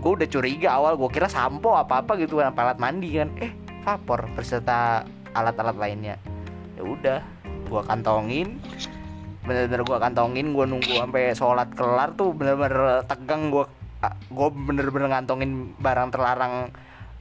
[0.00, 3.30] gue udah curiga awal gue kira sampo apa apa gitu kan alat mandi kan.
[3.38, 6.16] Eh vapor beserta alat-alat lainnya.
[6.76, 7.20] Ya udah
[7.70, 8.58] gue kantongin
[9.40, 13.64] bener-bener gue kantongin gue nunggu sampai sholat kelar tuh bener-bener tegang gue
[14.28, 16.68] gue bener-bener ngantongin barang terlarang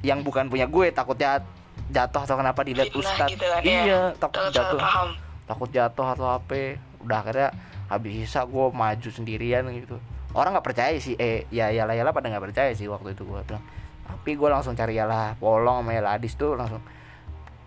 [0.04, 1.44] yang bukan punya gue takutnya
[1.90, 3.34] jatuh atau kenapa dilihat ustadz?
[3.34, 4.00] gitu kan, iya ya.
[4.18, 4.80] takut jatuh.
[4.80, 5.10] paham.
[5.50, 6.78] Takut jatuh atau apa?
[7.02, 7.50] Udah akhirnya
[7.90, 9.98] habis sisa gue maju sendirian gitu.
[10.38, 11.18] Orang nggak percaya sih.
[11.18, 13.64] Eh ya ya lah ya lah pada nggak percaya sih waktu itu gue bilang.
[14.06, 16.82] Tapi gue langsung cari yalah polong sama yalah adis tuh langsung.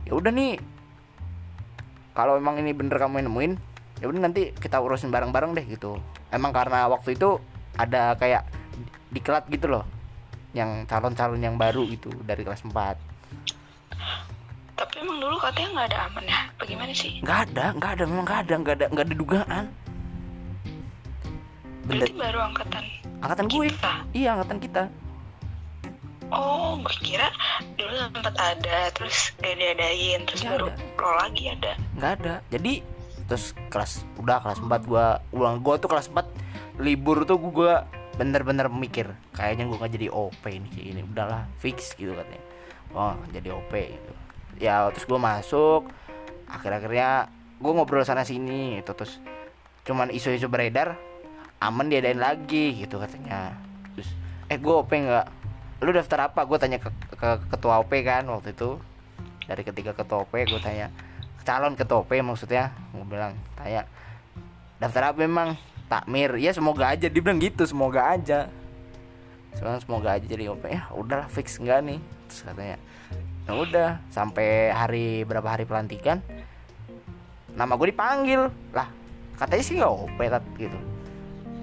[0.07, 0.63] Ya udah nih
[2.15, 3.53] kalau emang ini bener kamu yang nemuin
[4.03, 5.99] ya udah nanti kita urusin bareng-bareng deh gitu.
[6.31, 7.43] Emang karena waktu itu
[7.75, 8.47] ada kayak
[9.11, 9.85] diklat gitu loh
[10.53, 12.73] yang calon-calon yang baru gitu dari kelas 4
[14.73, 16.41] tapi emang dulu katanya nggak ada aman ya?
[16.59, 17.13] Bagaimana sih?
[17.23, 19.65] Nggak ada nggak ada memang nggak ada nggak ada nggak ada dugaan.
[21.83, 22.85] Benda berarti baru angkatan
[23.23, 23.67] angkatan gue.
[23.71, 23.93] kita?
[24.15, 24.83] Iya angkatan kita.
[26.33, 27.29] Oh gue kira
[27.77, 30.83] dulu sempat ada terus gak diadain terus Nggak baru ada.
[30.97, 31.73] lo lagi ada.
[32.01, 32.35] Nggak ada.
[32.49, 32.73] Jadi
[33.29, 35.61] terus kelas udah kelas 4 gua ulang.
[35.61, 36.25] Gua tuh kelas 4
[36.81, 41.97] libur tuh gua bener-bener mikir kayaknya gua nggak jadi OP ini kayak ini udahlah fix
[41.97, 42.42] gitu katanya
[42.93, 44.13] oh jadi OP gitu.
[44.61, 45.89] Ya terus gua masuk
[46.47, 49.19] akhir-akhirnya gua ngobrol sana sini itu terus
[49.83, 50.95] cuman isu-isu beredar
[51.59, 53.57] aman diadain lagi gitu katanya.
[53.97, 54.09] Terus
[54.53, 55.27] eh gua OP nggak?
[55.83, 56.47] Lu daftar apa?
[56.47, 56.87] Gue tanya ke,
[57.19, 58.79] ke ketua OP kan waktu itu.
[59.51, 60.95] Dari ketiga ketua OP gue tanya
[61.43, 62.71] calon ketua OP maksudnya?
[62.95, 63.91] Gue bilang tanya
[64.79, 65.59] daftar apa memang
[65.91, 66.39] takmir.
[66.39, 67.11] Ya semoga aja.
[67.11, 68.47] Dia bilang gitu semoga aja.
[69.59, 71.99] Semoga aja jadi OP ya udahlah fix enggak nih
[72.33, 72.81] terus katanya
[73.45, 76.25] ya udah sampai hari berapa hari pelantikan
[77.53, 78.49] nama gue dipanggil.
[78.73, 78.89] Lah
[79.37, 80.19] katanya sih nggak OP
[80.57, 80.79] gitu.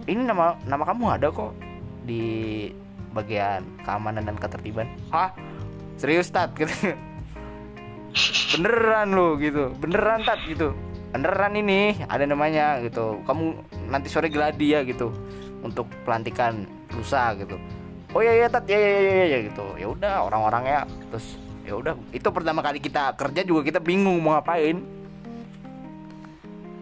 [0.06, 1.58] Ini nama nama kamu ada kok
[2.06, 2.70] di
[3.10, 4.86] bagian keamanan dan ketertiban.
[5.10, 5.34] Ah
[5.98, 6.54] serius tat?
[6.60, 6.94] Gitu.
[8.58, 9.70] Beneran lo gitu.
[9.78, 10.74] Beneran tat gitu.
[11.14, 13.22] Beneran ini ada namanya gitu.
[13.22, 13.54] Kamu
[13.94, 15.14] nanti sore geladi ya gitu.
[15.62, 17.58] Untuk pelantikan lusa gitu
[18.14, 18.66] oh iya iya tat.
[18.66, 19.66] Ya ya ya ya, gitu.
[19.78, 24.38] Ya udah orang-orangnya terus ya udah itu pertama kali kita kerja juga kita bingung mau
[24.38, 24.82] ngapain.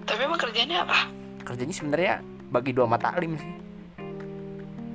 [0.07, 1.11] Tapi emang kerjanya apa?
[1.43, 2.13] Kerjanya sebenarnya
[2.47, 3.51] bagi dua mata alim sih.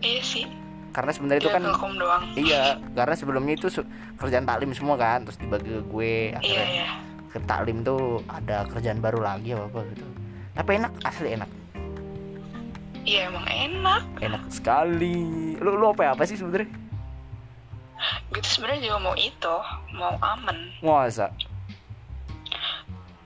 [0.02, 0.44] Iya sih.
[0.92, 1.64] Karena sebenarnya itu Dia kan
[1.96, 2.24] doang.
[2.36, 3.68] iya karena sebelumnya itu
[4.20, 6.88] kerjaan taklim semua kan terus dibagi ke gue iya akhirnya iya
[7.32, 10.04] ke taklim tuh ada kerjaan baru lagi apa apa gitu.
[10.52, 11.48] Tapi enak asli enak
[13.02, 14.04] iya emang enak.
[14.22, 15.54] Enak sekali.
[15.58, 16.70] Lu lu apa apa sih sebenarnya
[18.34, 19.56] gue tuh sebenarnya juga mau itu
[19.94, 21.30] mau aman masa?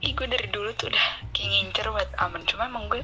[0.05, 3.01] Ih gue dari dulu tuh udah kayak ngincer buat aman Cuma emang gue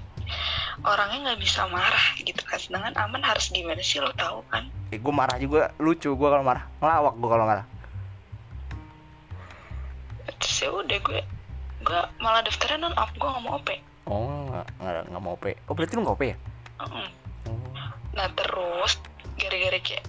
[0.86, 2.62] orangnya nggak bisa marah gitu kan.
[2.62, 3.98] Sedangkan aman harus gimana sih?
[3.98, 4.70] Lo tahu kan?
[4.94, 5.74] Eh, gue marah juga.
[5.82, 6.70] Lucu gue kalau marah.
[6.78, 7.66] Ngelawak gue kalau marah.
[10.38, 11.22] Terus ya udah gue
[11.84, 13.70] Gue malah daftarnya non op gue nggak mau OP
[14.08, 16.36] oh nggak nggak nggak mau op oh berarti lu nggak op ya
[16.92, 17.10] Oh.
[18.14, 19.00] Nah terus
[19.40, 20.06] gara-gara kayak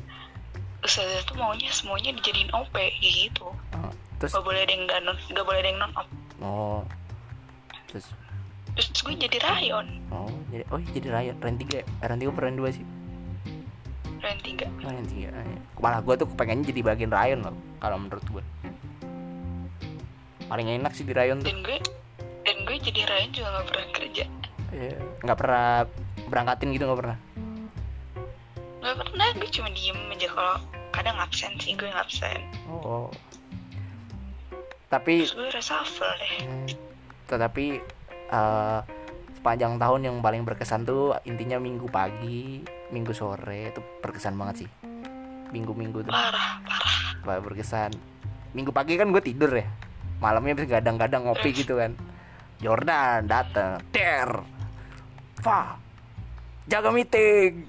[0.84, 3.48] Ustazah tuh maunya semuanya dijadiin OP gitu.
[3.48, 3.92] Oh.
[4.20, 4.36] terus?
[4.36, 6.08] Gak boleh ada yang gak, non, gak boleh ada yang non op
[6.44, 6.80] oh.
[7.88, 8.06] Terus?
[8.74, 9.86] Terus gue jadi rayon.
[10.10, 11.36] Oh jadi oh iya, jadi rayon.
[11.40, 11.84] Tiga ya?
[12.04, 12.84] Eh, tiga apa ren dua sih?
[14.20, 14.66] Rayon tiga.
[14.84, 15.60] Oh ren tiga ah, iya.
[15.80, 18.44] malah gue tuh pengennya jadi bagian rayon loh kalau menurut gue.
[20.44, 21.48] Paling enak sih di rayon tuh.
[21.48, 21.78] Dan gue
[22.44, 24.24] Dan gue jadi rayon juga gak pernah kerja
[24.74, 24.98] Iya.
[25.22, 25.86] nggak pernah
[26.26, 27.18] berangkatin gitu nggak pernah?
[28.84, 30.56] Gak pernah gue cuma diem aja kalau
[30.92, 32.42] kadang absen sih gue absen.
[32.68, 33.08] Oh.
[34.92, 36.34] Tapi Terus gue reshuffle deh.
[36.44, 36.66] Hmm,
[37.30, 37.66] tetapi
[38.28, 38.80] eh,
[39.40, 42.60] sepanjang tahun yang paling berkesan tuh intinya minggu pagi
[42.92, 44.70] minggu sore itu berkesan banget sih.
[45.54, 46.12] Minggu-minggu tuh.
[46.12, 46.98] Parah parah.
[47.24, 47.94] Wah, berkesan.
[48.52, 49.66] Minggu pagi kan gue tidur ya.
[50.20, 51.96] Malamnya bisa gadang-gadang ngopi gitu kan.
[52.60, 53.80] Jordan dateng.
[53.90, 54.30] Ter
[55.44, 55.76] Fa
[56.64, 57.68] jaga meeting.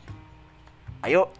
[1.03, 1.27] Ayo.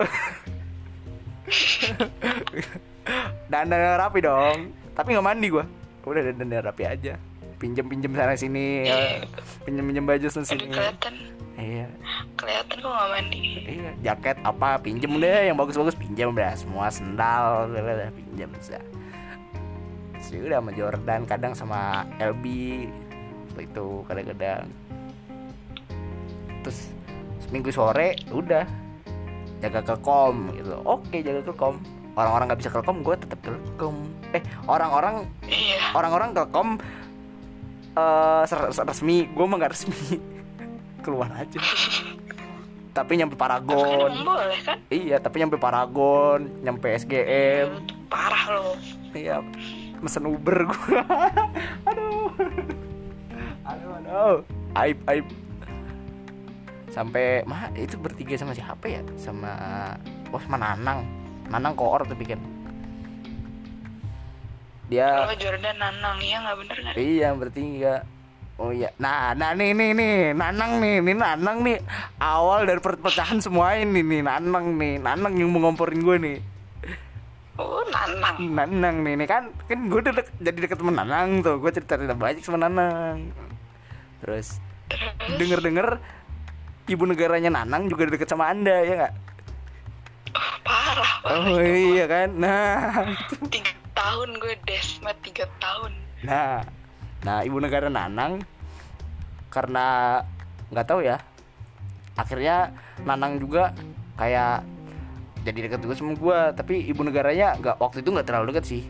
[3.52, 4.76] Dandan rapi dong.
[4.92, 5.66] Tapi nggak mandi gue
[6.06, 7.16] udah dandan rapi aja.
[7.56, 9.24] Pinjem pinjem sana sini ya.
[9.64, 10.68] pinjem pinjem baju sana sini.
[10.68, 11.16] kelihatan.
[11.56, 11.88] Iya.
[12.36, 13.44] Kelihatan kok gak mandi.
[13.64, 15.50] Iya jaket apa pinjem deh.
[15.50, 18.78] Yang bagus-bagus pinjam dah semua sendal udah pinjam bisa
[20.26, 22.46] sih udah sama Jordan kadang sama LB
[23.56, 24.68] itu kadang-kadang
[26.66, 26.90] terus
[27.40, 28.66] seminggu sore udah.
[29.62, 30.74] Jaga kelkom gitu.
[30.82, 31.78] Oke jaga kelkom
[32.16, 33.96] orang-orang nggak bisa kelkom gue tetap kelkom
[34.32, 35.94] eh orang-orang Iya.
[35.94, 36.70] orang-orang kelkom
[37.94, 39.30] eh ser- ser- resmi.
[39.30, 40.18] Gue mah nggak resmi.
[41.06, 41.60] Keluar aja.
[42.98, 44.80] Tapi nyampe kan Paragon boleh kan?
[44.88, 48.80] Iya tapi nyampe Paragon nyampe SGM tuh Parah lo.
[49.12, 49.44] Iya
[50.00, 50.96] mesen Uber gue
[51.92, 52.32] aduh.
[53.64, 54.38] Aduh aduh.
[54.74, 55.28] Aib aib
[56.96, 59.52] sampai mah itu bertiga sama siapa ya sama
[60.32, 61.04] oh sama Nanang
[61.52, 62.40] Nanang koor tapi kan
[64.88, 67.96] dia Kalau Jordan Nanang Iya gak bener gak Iya bertiga.
[68.56, 68.88] Oh iya.
[68.96, 71.76] Nah, nah nih nih nih, Nanang nih, nih Nanang nih.
[72.24, 76.38] Awal dari perpecahan semua ini nih, Nanang nih, Nanang yang mau ngomporin gue nih.
[77.60, 81.60] Oh Nanang Nanang nih, nih kan kan gue udah dek- jadi deket sama Nanang tuh,
[81.60, 83.28] gue cerita cerita banyak sama Nanang.
[84.24, 85.88] Terus Terus denger denger
[86.86, 89.14] ibu negaranya Nanang juga deket sama anda ya nggak?
[90.36, 93.10] oh, Parah Oh iya kan, nah.
[93.54, 95.92] Tiga tahun gue desmet Tiga tahun.
[96.26, 96.62] Nah,
[97.26, 98.46] nah ibu negara Nanang
[99.50, 100.20] karena
[100.70, 101.18] nggak tahu ya,
[102.20, 103.74] akhirnya Nanang juga
[104.20, 104.62] kayak
[105.46, 108.84] jadi deket juga sama gue, tapi ibu negaranya nggak waktu itu nggak terlalu deket sih,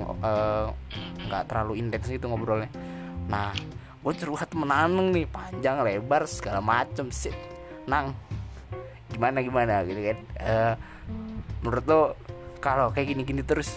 [0.00, 0.66] eh,
[1.28, 2.72] nggak terlalu intens gitu ngobrolnya.
[3.28, 3.52] Nah,
[4.08, 7.28] gue curhat sama Nanang nih panjang lebar segala macem sih,
[7.84, 8.16] Nang
[9.12, 10.18] gimana gimana gitu kan?
[10.40, 10.74] Eh,
[11.60, 12.02] menurut lo
[12.56, 13.76] kalau kayak gini-gini terus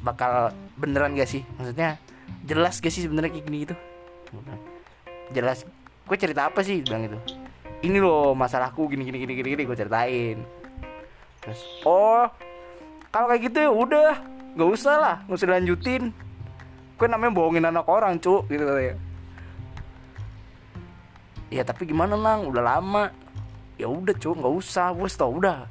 [0.00, 1.44] bakal beneran gak sih?
[1.60, 2.00] Maksudnya
[2.48, 3.76] jelas gak sih sebenarnya kayak gini gitu?
[5.36, 5.68] Jelas.
[6.08, 6.80] Gue cerita apa sih?
[6.80, 7.20] Bilang itu
[7.84, 10.38] ini loh masalahku gini gini gini gini gini gue ceritain.
[11.44, 12.32] Terus oh
[13.12, 14.10] kalau kayak gitu ya udah
[14.56, 16.02] nggak usah lah nggak usah lanjutin
[17.02, 18.94] gue namanya bohongin anak orang cu gitu katanya.
[21.50, 22.46] Ya tapi gimana nang?
[22.46, 23.10] Udah lama.
[23.74, 24.94] Ya udah cu nggak usah.
[24.94, 25.66] Wes tau udah.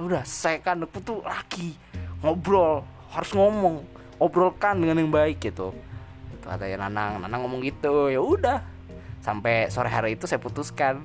[0.00, 1.76] Udah saya kan aku tuh laki
[2.24, 2.80] ngobrol
[3.12, 3.84] harus ngomong.
[4.16, 5.76] Obrolkan dengan yang baik gitu.
[6.32, 7.20] Itu katanya Nanang.
[7.20, 8.08] Nanang ngomong gitu.
[8.08, 8.64] Ya udah.
[9.20, 11.04] Sampai sore hari itu saya putuskan.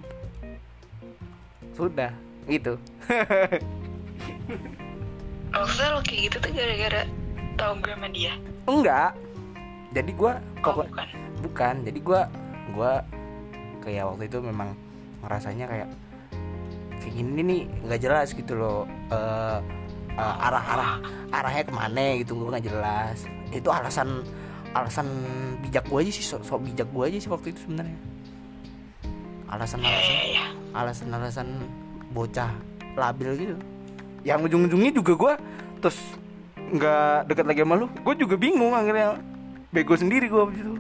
[1.76, 2.16] Sudah.
[2.48, 2.80] Gitu.
[5.52, 7.04] Maksudnya lo kayak gitu tuh gara-gara
[7.60, 8.40] tau gue sama dia.
[8.64, 9.20] Enggak
[9.94, 10.34] jadi gua
[10.66, 11.08] Oh bukan.
[11.40, 12.22] Bukan jadi gua
[12.76, 13.02] gua
[13.82, 14.76] kayak waktu itu memang
[15.26, 15.90] ngerasanya kayak
[17.00, 18.86] kayak gini nih nggak jelas gitu loh.
[19.10, 19.60] Eh,
[20.14, 20.94] eh, arah arah
[21.34, 23.18] arahnya ke mana gitu gue nggak jelas.
[23.50, 24.22] Itu alasan
[24.78, 25.08] alasan
[25.66, 28.00] bijak gue aja sih sok, sok bijak gue aja sih waktu itu sebenarnya.
[29.50, 30.46] Alasan Iya alasan iya iya.
[30.78, 31.48] alasan alasan
[32.14, 32.52] bocah
[32.94, 33.58] labil gitu.
[34.22, 35.34] Yang ujung-ujungnya juga gue
[35.82, 35.98] terus
[36.70, 39.18] nggak dekat lagi sama lu gue juga bingung akhirnya
[39.70, 40.74] bego sendiri gue abis itu.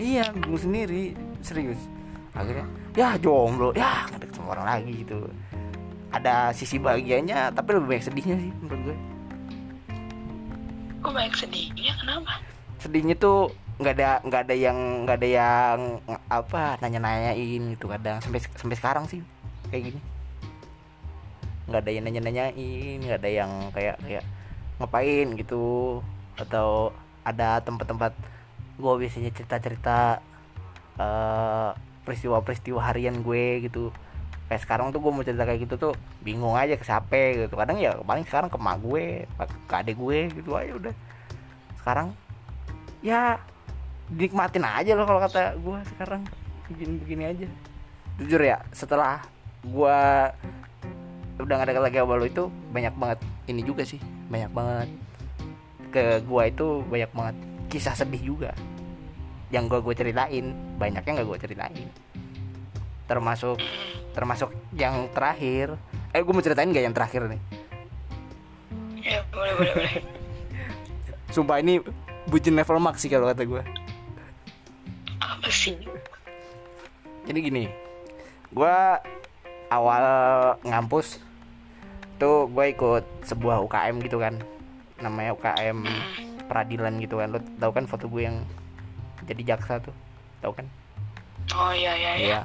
[0.00, 1.12] Iya bingung sendiri.
[1.44, 1.80] Serius.
[2.32, 2.66] Akhirnya?
[2.96, 3.76] Ya jomblo.
[3.76, 5.28] Ya nggak deket sama orang lagi gitu.
[6.12, 8.96] Ada sisi bahagianya tapi lebih banyak sedihnya sih menurut gue
[11.02, 11.92] Kok banyak sedihnya?
[11.98, 12.32] Kenapa?
[12.82, 15.78] sedihnya tuh nggak ada nggak ada yang nggak ada yang
[16.26, 19.22] apa nanya nanyain gitu kadang sampai sampai sekarang sih
[19.70, 20.00] kayak gini.
[21.70, 24.24] Nggak ada yang nanya nanyain nggak ada yang kayak kayak
[24.82, 26.02] ngapain gitu.
[26.34, 26.90] Atau
[27.22, 28.12] ada tempat-tempat
[28.78, 30.18] gue biasanya cerita-cerita
[30.98, 31.70] eh,
[32.02, 33.94] peristiwa-peristiwa harian gue gitu.
[34.50, 37.54] Kayak sekarang tuh gue mau cerita kayak gitu tuh bingung aja ke siapa gitu.
[37.54, 39.24] Kadang ya paling sekarang ke mak gue
[39.70, 40.94] ke adik gue gitu aja udah.
[41.80, 42.12] Sekarang
[43.00, 43.40] ya
[44.12, 46.22] dinikmatin aja loh kalau kata gue sekarang.
[46.68, 47.48] Begini-begini aja.
[48.20, 49.24] Jujur ya setelah
[49.62, 49.98] gue
[51.42, 54.02] udah gak ada lagi sama lo itu banyak banget ini juga sih.
[54.28, 54.88] Banyak banget
[55.92, 57.36] ke gue itu banyak banget
[57.68, 58.50] kisah sedih juga.
[59.52, 60.46] Yang gue gue ceritain
[60.80, 61.88] banyaknya nggak gue ceritain.
[63.04, 63.60] Termasuk
[64.16, 65.76] termasuk yang terakhir.
[66.16, 67.40] Eh gue mau ceritain gak yang terakhir nih?
[69.00, 69.94] Ya boleh boleh boleh.
[71.32, 71.80] sumpah ini
[72.28, 73.62] bucin level max sih kalau kata gue
[75.16, 75.80] Apa sih?
[77.24, 77.64] jadi gini
[78.52, 78.76] gue
[79.72, 80.04] awal
[80.60, 81.22] ngampus
[82.20, 84.36] tuh gue ikut sebuah UKM gitu kan
[85.02, 85.84] namanya UKM
[86.46, 88.46] peradilan gitu kan lo tau kan foto gue yang
[89.26, 89.94] jadi jaksa tuh
[90.38, 90.66] tau kan
[91.50, 92.26] Oh iya iya iya.
[92.26, 92.40] Iya.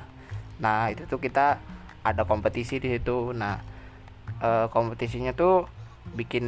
[0.58, 1.62] Nah itu tuh kita
[2.02, 3.32] ada kompetisi di situ.
[3.38, 3.62] Nah
[4.42, 5.70] eh, kompetisinya tuh
[6.18, 6.46] bikin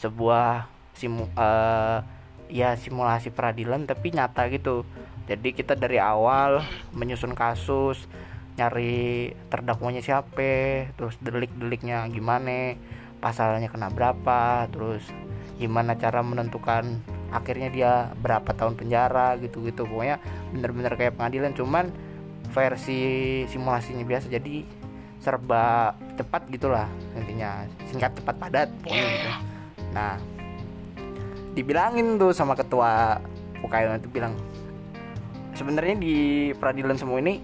[0.00, 0.66] sebuah
[0.98, 1.98] simu eh,
[2.50, 4.82] ya simulasi peradilan tapi nyata gitu.
[5.30, 6.58] Jadi kita dari awal
[6.90, 8.10] menyusun kasus,
[8.58, 12.74] nyari terdakwanya siapa, terus delik-deliknya gimana,
[13.20, 15.04] pasalnya kena berapa, terus
[15.60, 19.86] gimana cara menentukan akhirnya dia berapa tahun penjara gitu-gitu.
[19.86, 20.18] Pokoknya
[20.50, 21.92] bener-bener kayak pengadilan cuman
[22.50, 24.66] versi simulasinya biasa jadi
[25.20, 27.68] serba cepat gitulah intinya.
[27.92, 29.30] Singkat cepat padat pokoknya gitu.
[29.92, 30.16] Nah
[31.54, 33.20] dibilangin tuh sama ketua
[33.60, 34.32] UKM itu bilang
[35.52, 36.16] sebenarnya di
[36.56, 37.42] peradilan semua ini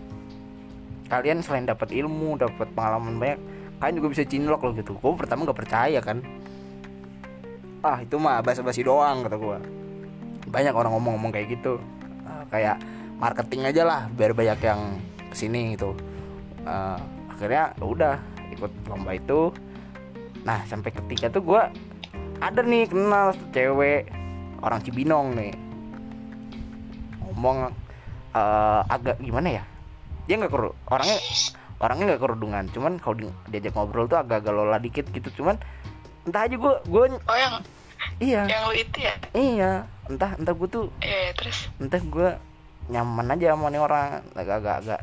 [1.07, 3.41] kalian selain dapat ilmu dapat pengalaman banyak
[3.77, 4.93] kalian juga bisa cinlok loh gitu.
[4.97, 6.25] Gue pertama gak percaya kan.
[7.85, 9.59] Ah itu mah basa-basi doang kata gue
[10.49, 11.79] banyak orang ngomong-ngomong kayak gitu.
[12.25, 12.81] Ah, kayak
[13.21, 14.81] marketing aja lah biar banyak yang
[15.29, 15.93] ke sini gitu.
[16.65, 16.99] Ah,
[17.31, 18.17] akhirnya ya udah
[18.57, 19.53] ikut lomba itu.
[20.47, 21.63] Nah sampai ketika tuh gue
[22.41, 24.09] ada nih kenal cewek
[24.65, 25.53] orang Cibinong nih.
[27.23, 27.69] Ngomong
[28.33, 29.65] eh, agak gimana ya?
[30.27, 31.19] Dia nggak keru orangnya
[31.79, 35.61] orangnya nggak kerudungan cuman kalau di- diajak ngobrol tuh agak-agak lola dikit gitu cuman
[36.25, 37.55] entah aja gue gue Oh yang
[38.19, 39.15] iya yang lu itu ya?
[39.33, 39.73] iya
[40.07, 41.69] entah entah gue tuh Iya ya, terus.
[41.77, 42.29] entah gue
[42.87, 45.01] nyaman aja sama nih orang agak-agak agak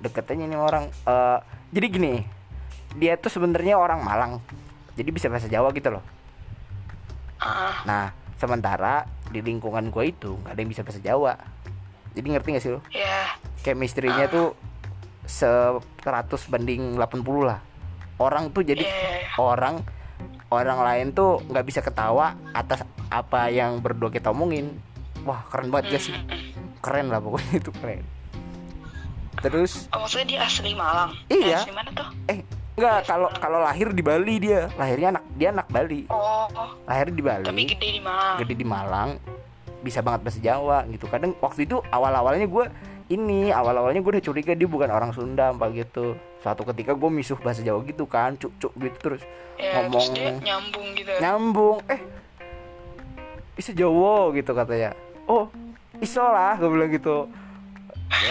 [0.00, 1.38] deket aja nih orang Eh,
[1.70, 2.14] jadi gini
[2.92, 4.42] dia tuh sebenarnya orang Malang
[4.92, 6.02] jadi bisa bahasa Jawa gitu loh
[7.36, 8.04] Ah, nah
[8.36, 11.38] sementara di lingkungan gue itu nggak ada yang bisa bahasa Jawa
[12.10, 13.32] jadi ngerti gak sih lo ya.
[13.60, 14.52] chemistry-nya tuh
[15.30, 16.02] 100
[16.50, 17.62] banding 80 lah.
[18.18, 19.30] Orang tuh jadi Iya iya iya.
[19.38, 19.80] orang
[20.50, 24.74] orang lain tuh nggak bisa ketawa atas apa yang berdua kita omongin.
[25.22, 26.16] Wah keren banget gak sih?
[26.82, 28.04] Keren lah pokoknya itu keren.
[29.40, 29.88] Terus?
[29.94, 31.16] Oh, maksudnya dia asli Malang?
[31.32, 31.56] Iya.
[31.56, 32.08] Eh, Asli mana tuh?
[32.28, 32.38] eh
[32.70, 34.68] nggak kalau kalau lahir di Bali dia.
[34.76, 36.04] Lahirnya anak dia anak Bali.
[36.12, 37.46] Oh, oh, lahir di Bali.
[37.46, 38.36] Tapi gede di Malang.
[38.42, 39.10] gede di Malang.
[39.80, 41.08] Bisa banget bahasa Jawa gitu.
[41.08, 42.64] Kadang waktu itu awal awalnya gue
[43.10, 46.14] ini awal awalnya gue udah curiga dia bukan orang Sunda apa gitu.
[46.40, 49.22] Suatu ketika gue misuh bahasa Jawa gitu kan cuk cuk gitu terus
[49.58, 51.12] Ya, ngomong terus dia nyambung gitu.
[51.18, 51.76] nyambung.
[51.90, 52.00] Eh
[53.58, 54.94] bisa Jawa gitu katanya.
[55.26, 55.50] Oh
[55.98, 57.26] iso lah gue bilang gitu.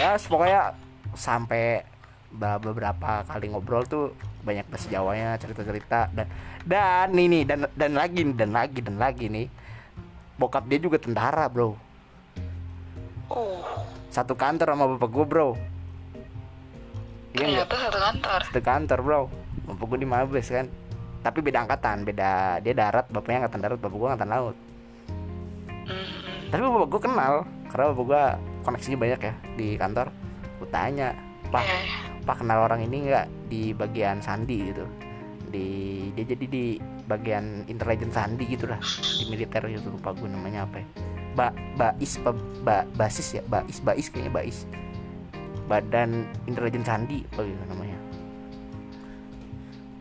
[0.00, 0.72] Ya pokoknya
[1.12, 1.84] sampai
[2.32, 6.24] be- beberapa kali ngobrol tuh banyak bahasa Jawanya cerita cerita dan
[6.64, 9.46] dan ini dan dan lagi dan lagi dan lagi nih
[10.40, 11.76] bokap dia juga tentara bro.
[13.28, 13.60] Oh,
[14.10, 15.48] satu kantor sama bapak gue bro.
[17.30, 18.40] Iya ternyata satu kantor.
[18.50, 19.20] satu kantor bro.
[19.70, 20.66] Bapak gue di Mabes kan?
[21.22, 24.56] Tapi beda angkatan beda dia darat bapaknya angkatan darat bapak gue angkatan laut.
[26.50, 27.34] Tapi bapak gue kenal
[27.70, 28.22] karena bapak gue
[28.66, 30.06] koneksinya banyak ya di kantor.
[30.58, 31.14] Gue tanya
[31.54, 31.98] pak iya, iya.
[32.26, 34.84] pak kenal orang ini nggak di bagian sandi gitu?
[35.50, 35.66] Di
[36.18, 36.64] dia jadi di
[37.06, 38.78] bagian intelijen sandi gitu lah
[39.18, 40.86] di militer gitu lupa gue namanya apa ya
[41.34, 42.32] ba bais ba,
[42.64, 43.42] ba- basis ya?
[43.46, 44.66] Bais bais kayaknya bais
[45.70, 47.98] badan intelijen sandi apa gitu namanya.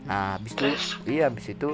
[0.09, 0.65] Nah habis itu
[1.05, 1.69] iya habis itu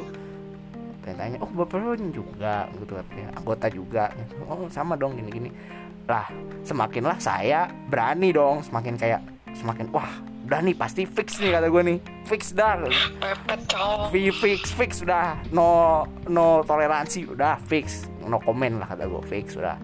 [1.05, 3.29] tanya oh bapak juga gitu katanya.
[3.39, 4.03] Anggota juga.
[4.49, 5.49] Oh sama dong gini gini
[6.05, 6.29] lah
[6.61, 9.21] semakinlah saya berani dong semakin kayak
[9.57, 10.09] semakin wah
[10.45, 11.97] udah nih pasti fix nih kata gue nih.
[12.29, 12.85] Fix dah.
[14.13, 15.41] V fix fix udah.
[15.49, 18.05] No no toleransi udah fix.
[18.21, 19.77] No comment lah kata gue fix udah.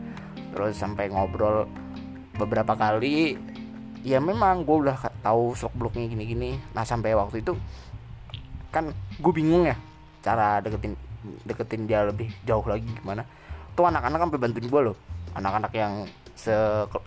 [0.54, 1.66] Terus sampai ngobrol
[2.38, 3.38] beberapa kali
[4.02, 7.54] ya memang gue udah tahu seluk beluknya gini gini nah sampai waktu itu
[8.74, 8.90] kan
[9.22, 9.78] gue bingung ya
[10.26, 10.98] cara deketin
[11.46, 13.26] deketin dia lebih jauh lagi gimana.
[13.74, 14.98] Tuh anak-anak sampai bantuin gue loh.
[15.38, 16.54] Anak-anak yang se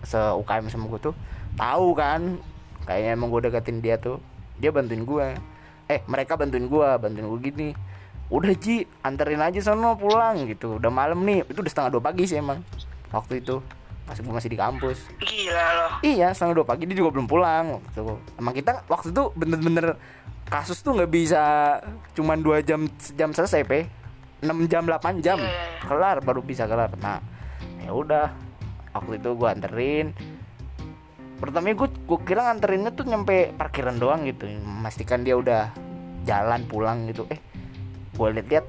[0.03, 1.15] se UKM sama gue tuh
[1.55, 2.39] tahu kan
[2.85, 4.21] kayaknya emang gue deketin dia tuh
[4.55, 5.27] dia bantuin gue
[5.85, 7.69] eh mereka bantuin gue bantuin gue gini.
[8.25, 10.81] Udah Ji anterin aja sono pulang gitu.
[10.81, 12.61] Udah malam nih itu udah setengah dua pagi sih emang
[13.13, 13.61] waktu itu
[14.05, 14.97] pas gue masih di kampus.
[15.21, 15.91] Gila loh.
[16.01, 18.15] Iya setengah dua pagi dia juga belum pulang waktu itu.
[18.37, 19.97] Emang kita waktu itu bener-bener
[20.45, 21.41] kasus tuh nggak bisa
[22.17, 24.05] cuman dua jam jam selesai pe.
[24.45, 25.41] 6 jam 8 jam.
[25.41, 25.81] Iya, iya, iya.
[25.85, 26.93] kelar baru bisa kelar.
[27.01, 27.17] Nah
[27.81, 28.29] ya udah
[28.93, 30.13] waktu itu gua anterin
[31.45, 34.49] pertama gue gue kira nganterinnya tuh nyampe parkiran doang gitu.
[34.49, 35.69] Memastikan dia udah
[36.25, 37.29] jalan pulang gitu.
[37.29, 37.37] Eh
[38.17, 38.65] gue liat-liat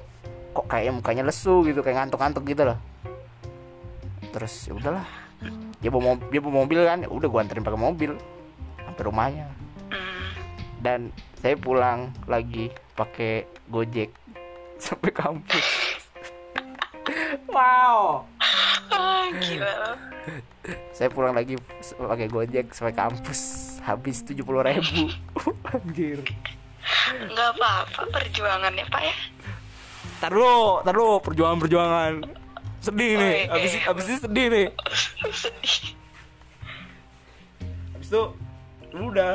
[0.52, 2.78] kok kayak mukanya lesu gitu kayak ngantuk-ngantuk gitu loh.
[4.36, 5.08] Terus ya udahlah.
[5.80, 8.12] Dia bawa mobil, dia bawa mobil kan ya udah gue anterin pakai mobil.
[8.84, 9.46] Sampai rumahnya.
[10.84, 11.08] Dan
[11.40, 14.12] saya pulang lagi pakai gojek
[14.84, 15.68] sampai kampus.
[17.48, 18.35] Wow
[19.40, 19.74] gila.
[20.90, 21.54] Saya pulang lagi
[21.94, 23.40] pakai gojek sampai kampus.
[23.86, 25.12] Habis tujuh puluh ribu.
[25.74, 26.22] Anjir.
[27.30, 29.16] Nggak apa-apa perjuangannya pak ya.
[30.22, 32.12] Tar dulu tar dulu perjuangan perjuangan.
[32.82, 33.82] Sedih nih iya, habis iya.
[33.90, 34.66] habis ini sedih nih.
[35.34, 35.76] Sedih.
[37.94, 38.22] Habis itu
[38.94, 39.34] udah.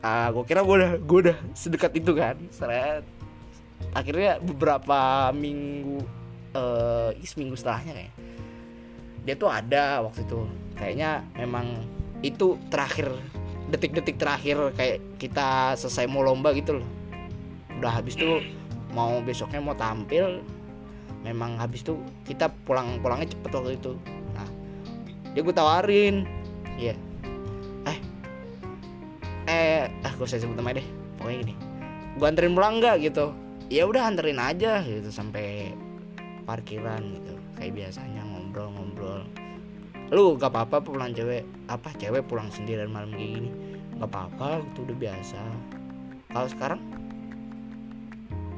[0.00, 2.38] Ah gue kira gue udah gue udah sedekat itu kan.
[2.54, 3.04] Seret.
[3.90, 6.02] Akhirnya beberapa minggu
[6.50, 8.14] eh ih, seminggu setelahnya kayak
[9.24, 10.46] dia tuh ada waktu itu.
[10.76, 11.84] Kayaknya memang
[12.20, 13.12] itu terakhir
[13.70, 16.88] detik-detik terakhir kayak kita selesai mau lomba gitu loh.
[17.78, 18.42] Udah habis tuh
[18.90, 20.42] mau besoknya mau tampil
[21.20, 23.92] memang habis tuh kita pulang pulangnya cepet waktu itu.
[24.34, 24.48] Nah
[25.32, 26.26] dia gue tawarin.
[26.80, 26.94] Iya.
[27.86, 27.98] Eh
[29.46, 30.88] eh ah gue saya sebut namanya deh.
[31.20, 31.54] Pokoknya gini.
[32.18, 33.32] Gue anterin pulang nggak gitu?
[33.70, 35.70] Ya udah anterin aja gitu sampai
[36.42, 38.26] parkiran gitu kayak biasanya
[39.10, 39.38] ngobrol-ngobrol
[40.10, 43.50] lu gak apa-apa pulang cewek apa cewek pulang sendirian malam kayak gini?
[44.02, 45.38] Gak apa-apa itu udah biasa.
[46.34, 46.80] Kalau sekarang?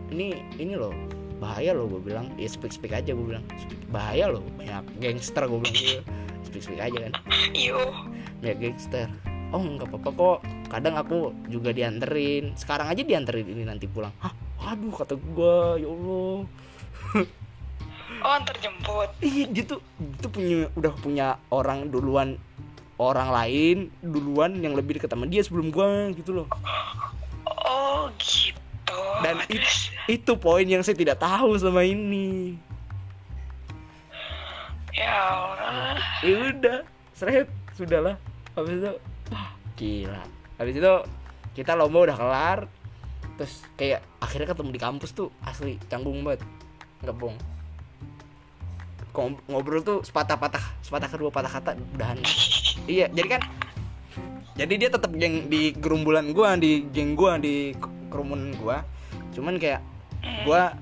[0.08, 0.96] Ini ini loh
[1.36, 2.32] bahaya loh gue bilang.
[2.40, 3.44] Ya speak speak aja gue bilang.
[3.60, 5.76] Speak- bahaya loh banyak gangster gue bilang.
[5.76, 6.00] Gitu
[6.48, 7.12] speak speak aja kan.
[7.52, 7.84] Iyo.
[8.40, 9.12] Ya gangster.
[9.52, 10.38] Oh nggak apa-apa kok.
[10.72, 12.56] Kadang aku juga dianterin.
[12.56, 14.16] Sekarang aja dianterin ini nanti pulang.
[14.24, 14.32] Hah?
[14.56, 16.48] Waduh kata gua ya allah
[18.22, 19.10] oh antar jemput.
[19.18, 22.38] Iya dia tuh dia tuh punya udah punya orang duluan
[22.96, 26.46] orang lain duluan yang lebih dekat sama dia sebelum gua gitu loh.
[27.46, 29.00] Oh gitu.
[29.22, 32.58] Dan it- itu poin yang saya tidak tahu sama ini.
[34.94, 35.98] Ya Allah.
[36.22, 36.78] Ya udah
[37.16, 37.48] seret.
[37.72, 38.20] Sudahlah
[38.52, 38.92] habis itu
[39.32, 40.22] wah gila.
[40.60, 40.94] Habis itu
[41.56, 42.58] kita lomba udah kelar.
[43.40, 46.44] Terus kayak akhirnya ketemu di kampus tuh asli canggung banget.
[47.02, 47.38] Nggak bohong
[49.48, 52.18] ngobrol tuh sepatah-patah sepatah kedua patah kata udahan.
[52.88, 53.42] Iya jadi kan
[54.52, 58.84] jadi dia tetap geng di gerumbulan gua di geng gua di k- kerumunan gua.
[59.32, 59.80] Cuman kayak
[60.44, 60.76] gua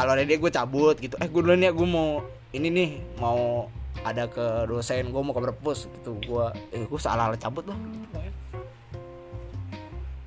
[0.00, 1.12] kalau ada dia gue cabut gitu.
[1.20, 2.24] Eh gue duluan ya gue mau
[2.56, 2.90] ini nih
[3.20, 3.68] mau
[4.00, 6.16] ada ke dosen gue mau ke perpus gitu.
[6.24, 7.76] Gue eh gue salah salah cabut loh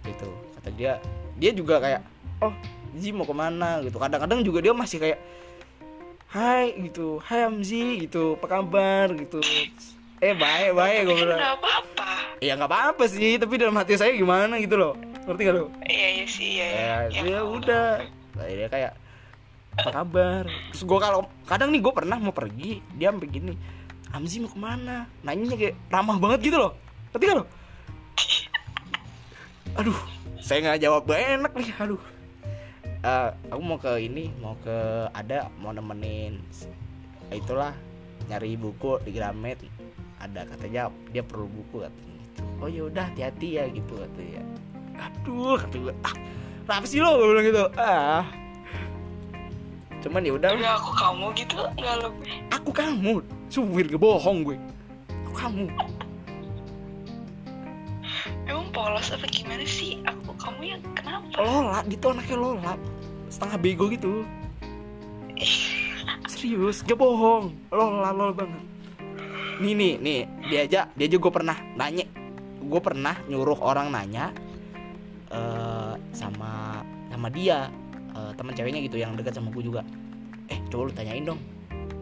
[0.05, 0.29] gitu.
[0.59, 1.01] Kata dia
[1.41, 2.01] dia juga kayak
[2.45, 2.53] oh
[2.93, 3.81] Ji mau ke mana?
[3.81, 3.97] Gitu.
[3.97, 5.17] Kadang-kadang juga dia masih kayak
[6.33, 7.21] Hai gitu.
[7.21, 8.41] Hai Amzi gitu.
[8.41, 9.37] Apa kabar gitu.
[10.17, 11.37] Eh baik baik gue bilang.
[11.37, 12.09] Nggak apa-apa.
[12.41, 14.97] Ya nggak apa-apa sih tapi dalam hati saya gimana gitu loh.
[15.23, 17.21] Ngerti gak lo iya iya sih iya ya, iya.
[17.23, 17.89] dia udah.
[18.35, 18.91] Nah, dia kayak
[19.79, 20.43] apa kabar?
[20.73, 23.53] Terus gue kalau kadang nih gue pernah mau pergi dia sampai gini
[24.11, 25.07] Amzi mau ke mana?
[25.23, 26.75] Nanya kayak ramah banget gitu loh.
[27.13, 27.45] Ngerti gak lo
[29.79, 29.97] aduh
[30.37, 32.01] saya nggak jawab gak enak nih aduh
[33.03, 36.39] Eh, aku mau ke ini mau ke ada mau nemenin
[37.35, 37.75] itulah
[38.31, 39.59] nyari buku di Gramet
[40.23, 42.41] ada katanya dia perlu buku katanya gitu.
[42.63, 44.41] oh ya udah hati-hati ya gitu katanya.
[44.95, 46.15] Aduh kata gue ah
[46.63, 47.19] kenapa sih lo?
[47.19, 47.65] Gue bilang gitu.
[47.75, 48.23] Ah.
[49.99, 53.13] Cuman ya udah Tapi aku kamu gitu nggak lebih aku kamu.
[53.51, 54.57] Suwir gak bohong gue.
[55.27, 55.67] Aku kamu.
[58.47, 59.99] Emang polos apa gimana sih?
[60.07, 61.39] Aku kamu yang kenapa?
[61.39, 62.73] Lola dia tuh anaknya Lola.
[63.31, 64.27] Setengah bego gitu.
[66.27, 67.55] Serius gak bohong.
[67.71, 68.63] Lola Lola banget.
[69.63, 70.19] Nih nih nih.
[70.51, 72.05] Dia aja dia aja gue pernah nanya.
[72.59, 74.35] Gue pernah nyuruh orang nanya
[75.31, 77.71] eh sama sama dia.
[78.13, 79.81] Eh, teman ceweknya gitu yang dekat sama gue juga.
[80.51, 81.39] Eh coba lu tanyain dong.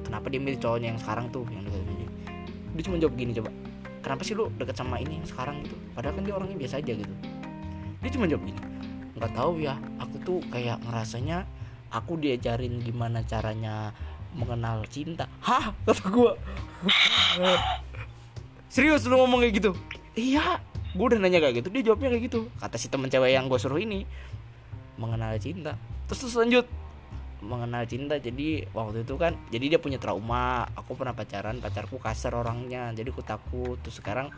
[0.03, 1.47] Kenapa dia milih cowoknya yang sekarang tuh?
[1.47, 2.09] Yang dekat dia.
[2.75, 3.49] Dia cuma jawab gini coba.
[4.01, 5.77] Kenapa sih lu deket sama ini yang sekarang gitu?
[5.93, 7.13] Padahal kan dia orangnya biasa aja gitu
[8.01, 8.61] dia cuma jawab gini
[9.17, 11.45] nggak tahu ya aku tuh kayak ngerasanya
[11.91, 13.91] aku diajarin gimana caranya
[14.35, 15.27] mengenal cinta.
[15.43, 15.75] Hah?
[15.87, 16.33] kata gua.
[18.73, 19.71] Serius lu ngomong kayak gitu?
[20.15, 20.63] Iya.
[20.91, 22.47] Gue udah nanya kayak gitu dia jawabnya kayak gitu.
[22.59, 24.07] Kata si temen cewek yang gue suruh ini
[24.95, 25.75] mengenal cinta.
[26.07, 26.65] Terus terus lanjut
[27.41, 30.69] mengenal cinta jadi waktu itu kan jadi dia punya trauma.
[30.77, 33.81] Aku pernah pacaran pacarku kasar orangnya jadi aku takut.
[33.81, 34.29] Terus sekarang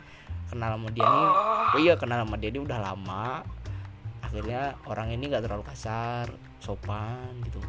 [0.47, 1.30] kenal sama dia nih
[1.76, 3.43] oh iya kenal sama dia ini udah lama.
[4.24, 6.32] Akhirnya orang ini nggak terlalu kasar
[6.64, 7.60] sopan gitu.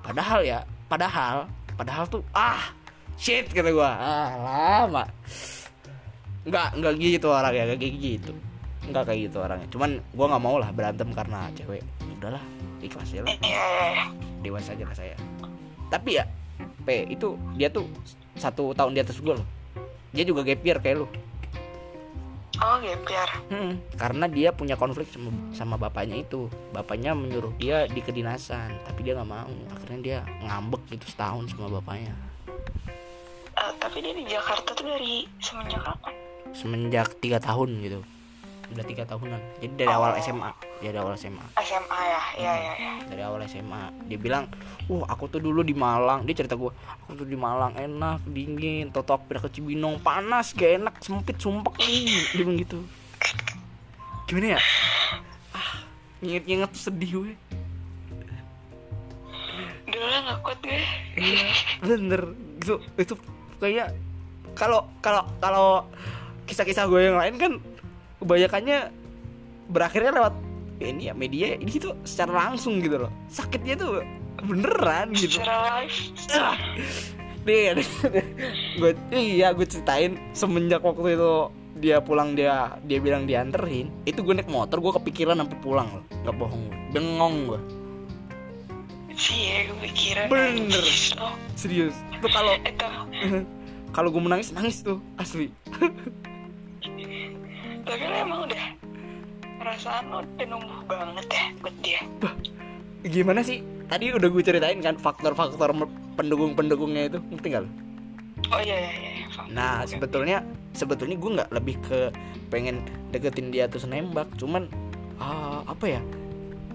[0.00, 2.70] Padahal ya padahal padahal tuh ah
[3.18, 3.90] shit kata gua.
[3.98, 5.04] Ah lama.
[6.46, 8.32] Nggak nggak gitu orangnya nggak kayak gitu.
[8.86, 9.68] Nggak kayak gitu orangnya.
[9.68, 11.82] Cuman gua nggak mau lah berantem karena cewek.
[11.82, 12.44] Ya udahlah
[12.80, 13.34] ikhlas ya lah.
[13.42, 15.16] Iya iya iya dewasa aja lah saya.
[15.92, 16.24] Tapi ya
[16.84, 17.86] P itu dia tuh
[18.36, 19.48] satu tahun di atas gue loh.
[20.10, 21.06] Dia juga gap year kayak lu.
[22.60, 26.50] Oh biar Hmm, karena dia punya konflik sama, sama bapaknya itu.
[26.76, 29.54] Bapaknya menyuruh dia di kedinasan tapi dia nggak mau.
[29.72, 32.12] Akhirnya dia ngambek gitu setahun sama bapaknya.
[33.56, 36.14] Eh, tapi dia di Jakarta tuh dari semenjak kapan?
[36.52, 38.02] Semenjak tiga tahun gitu
[38.70, 39.40] udah tiga tahunan.
[39.58, 42.92] Jadi dari awal SMA dia dari awal SMA SMA ya iya iya iya.
[43.10, 44.46] Dari awal SMA dia bilang
[44.86, 46.22] uh aku tuh dulu di Malang.
[46.22, 50.54] Dia cerita gue aku tuh di Malang enak dingin toto aku pindah ke Cibinong panas
[50.54, 51.74] gak enak sempit sumpek.
[51.82, 52.78] Nih dia bilang gitu.
[54.30, 54.60] Gimana ya?
[55.50, 55.70] Ah
[56.22, 57.32] inget-inget tuh sedih gue.
[59.90, 60.80] Dulu nggak kuat gue.
[61.18, 61.46] Iya
[61.82, 62.22] bener.
[62.62, 63.14] Itu itu
[63.58, 63.90] kayak
[64.54, 65.68] kalau kalau kalau
[66.46, 67.52] kisah-kisah gue yang lain kan
[68.20, 68.78] kebanyakannya
[69.70, 70.34] berakhirnya lewat
[70.80, 73.12] ini ya media ini tuh secara langsung gitu loh.
[73.28, 74.00] Sakitnya tuh
[74.40, 75.40] beneran gitu.
[75.40, 75.96] Secara live
[76.32, 76.56] Ah.
[78.78, 80.16] gue iya gue ceritain.
[80.36, 81.32] Semenjak waktu itu
[81.80, 86.04] dia pulang dia dia bilang dianterin itu gue naik motor gue kepikiran sampai pulang loh.
[86.24, 87.60] Nggak bohong gue bengong gue
[89.20, 90.84] sih ya gue pikiran Bener.
[91.52, 91.92] serius.
[92.24, 92.56] Tuh kalau
[93.96, 95.52] kalau gue menangis nangis tuh asli
[99.80, 102.00] perasaan lo udah numbuh banget ya buat dia
[103.00, 105.72] gimana sih tadi udah gue ceritain kan faktor-faktor
[106.20, 107.70] pendukung-pendukungnya itu ngerti gak lo?
[108.52, 108.92] oh iya iya
[109.24, 109.48] iya paham.
[109.56, 110.44] Nah sebetulnya
[110.76, 112.12] sebetulnya gue nggak lebih ke
[112.52, 114.68] pengen deketin dia terus nembak, cuman
[115.16, 116.00] ah, apa ya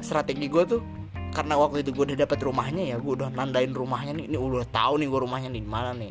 [0.02, 0.82] strategi gue tuh
[1.30, 4.66] karena waktu itu gue udah dapet rumahnya ya gue udah nandain rumahnya nih, ini udah
[4.74, 6.10] tahu nih gue rumahnya nih di mana nih,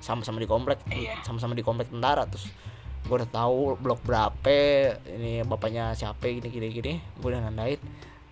[0.00, 1.20] sama-sama di komplek, Iya.
[1.20, 2.48] sama-sama di komplek tentara terus
[3.10, 4.54] gue udah tahu blok berapa
[5.10, 6.92] ini bapaknya siapa gini gini gini.
[7.18, 7.82] Gue udah nandain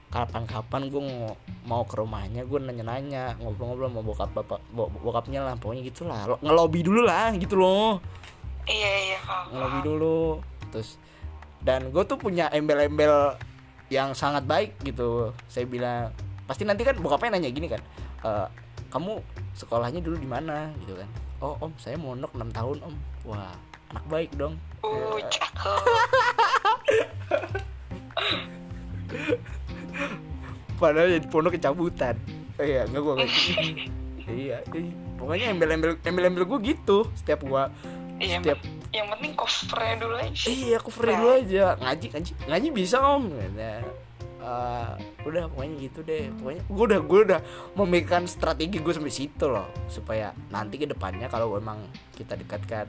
[0.09, 1.35] kapan-kapan gue mau,
[1.66, 6.31] mau ke rumahnya gue nanya-nanya ngobrol-ngobrol mau bokap bapak bo- bokapnya lah pokoknya gitu lah.
[6.31, 7.99] Lo- ngelobi dulu lah gitu loh.
[8.70, 9.18] Iya iya
[9.51, 10.18] ngelobi dulu
[10.70, 10.95] terus
[11.59, 13.35] dan gue tuh punya embel-embel
[13.91, 15.35] yang sangat baik gitu.
[15.51, 16.14] Saya bilang
[16.47, 17.83] pasti nanti kan bokapnya nanya gini kan
[18.22, 18.31] "E,
[18.95, 19.20] kamu
[19.59, 20.70] sekolahnya dulu di mana?
[20.87, 21.11] Gitu kan.
[21.43, 22.95] Oh om saya mondok 6 tahun om.
[23.26, 23.53] Wah
[23.89, 25.83] anak baik dong uh cakep.
[30.79, 32.14] Padahal jadi pondok kecabutan.
[32.59, 33.31] Oh, iya enggak gua nggak
[34.35, 34.93] iya iya.
[35.14, 37.70] pokoknya embel-embel embel-embel gue gitu setiap gua
[38.18, 38.59] iya setiap
[38.93, 40.45] yang penting covernya dulu aja.
[40.49, 41.64] Iya aku free dulu aja.
[41.76, 43.24] Ngaji ngaji ngaji bisa om.
[43.29, 43.72] Kata,
[44.41, 44.91] "Eh,
[45.29, 46.24] udah pokoknya gitu deh.
[46.41, 47.41] Pokoknya gue udah gue udah
[47.76, 49.68] memikirkan strategi gue sampai situ loh.
[49.93, 51.85] Supaya nanti ke depannya kalau emang
[52.16, 52.89] kita dekatkan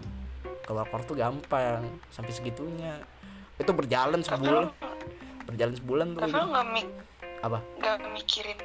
[0.69, 1.81] keluar tuh gampang
[2.13, 3.01] sampai segitunya.
[3.57, 4.69] Itu berjalan sebulan.
[5.49, 6.29] Berjalan sebulan tuh.
[6.29, 6.87] lo nggak mik
[7.39, 7.59] apa?
[7.81, 8.59] nggak mikirin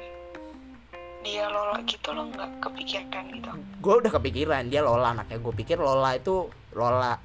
[1.25, 3.49] dia lola gitu lo nggak kepikiran gitu?
[3.81, 5.41] Gue udah kepikiran dia Lola anaknya.
[5.41, 6.45] Gue pikir Lola itu
[6.77, 7.17] Lola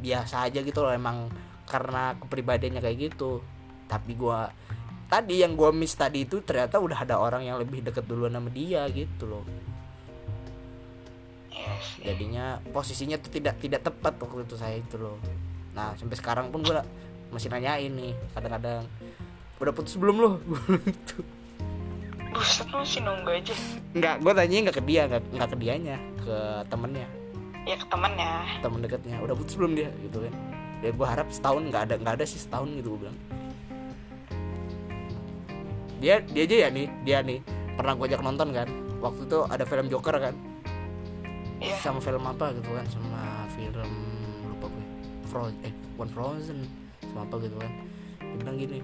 [0.00, 1.28] biasa aja gitu loh emang
[1.68, 3.44] karena kepribadiannya kayak gitu.
[3.84, 4.40] Tapi gue
[5.12, 8.48] tadi yang gue miss tadi itu ternyata udah ada orang yang lebih deket duluan sama
[8.48, 9.44] dia gitu loh
[12.02, 15.18] jadinya posisinya tuh tidak tidak tepat waktu itu saya itu loh.
[15.72, 16.76] Nah sampai sekarang pun gue
[17.32, 18.84] masih nanyain nih kadang-kadang.
[19.58, 20.30] Udah putus belum lo
[20.86, 21.24] gitu
[22.38, 23.54] buset lo sih nunggu aja.
[23.96, 26.36] Nggak gue tanya nggak ke dia nggak nggak ke dianya ke
[26.70, 27.08] temennya.
[27.66, 28.32] Ya ke temennya.
[28.62, 29.90] Temen dekatnya udah putus belum dia?
[29.98, 30.34] Gitu kan.
[30.84, 33.18] Ya gue harap setahun nggak ada nggak ada sih setahun gitu gue bilang.
[35.98, 37.42] Dia dia aja ya nih dia nih.
[37.74, 38.68] Pernah gue ajak nonton kan.
[38.98, 40.34] Waktu itu ada film Joker kan
[41.58, 41.74] Iya.
[41.82, 42.86] sama film apa gitu kan?
[42.86, 43.90] Sama film
[44.46, 44.84] lupa gue.
[45.26, 46.58] Frozen eh bukan Frozen.
[47.02, 47.72] Sama apa gitu kan?
[48.22, 48.78] Dia bilang gini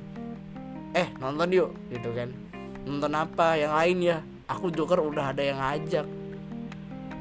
[0.94, 2.30] eh nonton yuk gitu kan.
[2.86, 3.58] Nonton apa?
[3.58, 4.18] Yang lain ya.
[4.44, 6.06] Aku Joker udah ada yang ngajak.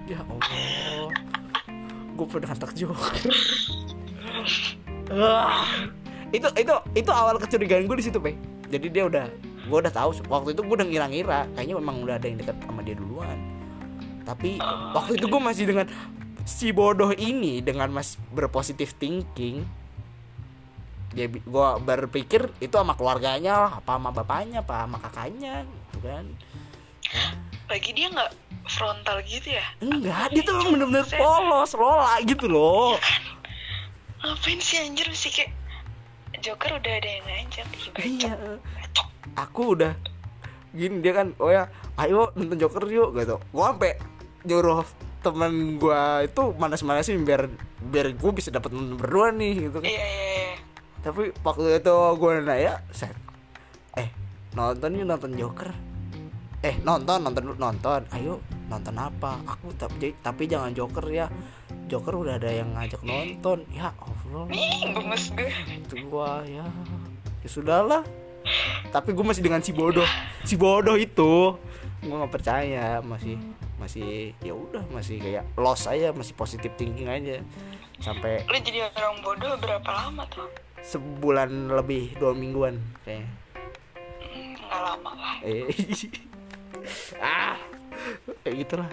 [0.09, 1.09] Ya Allah.
[2.13, 3.13] Gue pernah ngantak Joker.
[6.33, 8.33] Itu itu itu awal kecurigaan gue di situ pe
[8.73, 9.29] jadi dia udah
[9.69, 11.45] gue udah tahu waktu itu gue udah ngira-ngira.
[11.53, 13.52] Kayaknya memang udah ada yang dekat sama dia duluan
[14.23, 14.59] tapi
[14.95, 15.87] waktu itu gue masih dengan
[16.43, 19.63] si bodoh ini dengan mas berpositif thinking
[21.13, 26.25] dia gue berpikir itu sama keluarganya lah apa sama bapaknya apa sama kakaknya gitu kan.
[27.69, 28.31] Lagi dia nggak
[28.65, 29.65] frontal gitu ya?
[29.77, 32.97] enggak dia tuh bener-bener polos lola gitu loh.
[34.25, 35.53] Ngapain sih anjir sih kayak
[36.41, 37.67] Joker udah ada yang ngajak
[38.03, 38.35] iya.
[39.39, 39.95] aku udah
[40.75, 41.71] gini dia kan oh ya
[42.01, 43.37] ayo nonton Joker yuk gitu.
[43.53, 44.01] Gua sampai
[44.43, 44.83] nyuruh
[45.23, 47.47] teman gua itu manas-manasin biar
[47.79, 49.87] biar gue bisa dapat nonton berdua nih gitu kan.
[49.87, 50.55] Iya iya iya.
[51.03, 53.15] tapi waktu itu gue nanya set.
[53.95, 54.11] Eh
[54.55, 55.71] nonton yuk nonton Joker.
[56.59, 58.01] Eh nonton nonton nonton.
[58.11, 59.39] Ayo nonton apa?
[59.47, 61.31] Aku tapi tapi jangan Joker ya.
[61.87, 63.63] Joker udah ada yang ngajak nonton.
[63.71, 64.45] Ya Allah.
[64.51, 65.51] Ih, gemes gue.
[65.71, 66.67] itu gua ya.
[67.43, 68.03] Ya sudahlah.
[68.91, 70.07] Tapi gue masih dengan si bodoh.
[70.43, 71.55] Si bodoh itu
[72.03, 73.39] gue nggak percaya masih
[73.83, 74.07] masih
[74.39, 77.43] ya udah masih kayak loss aja masih positif thinking aja.
[77.99, 80.47] Sampai Lu jadi orang bodoh berapa lama tuh?
[80.79, 83.27] sebulan lebih dua mingguan kayaknya
[84.19, 85.35] Hmm, nggak lama lah.
[85.41, 85.67] eh
[87.23, 87.55] ah
[88.43, 88.89] kayak gitulah.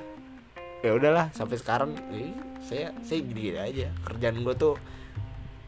[0.81, 2.31] Ya udahlah sampai sekarang eh,
[2.61, 3.89] saya saya gini, gini aja.
[4.05, 4.75] Kerjaan gue tuh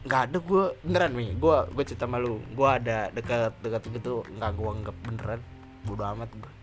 [0.03, 4.51] nggak ada gue beneran nih gue gue cerita malu gue ada dekat dekat gitu nggak
[4.53, 5.41] gue anggap beneran.
[5.83, 6.53] Bodo amat gue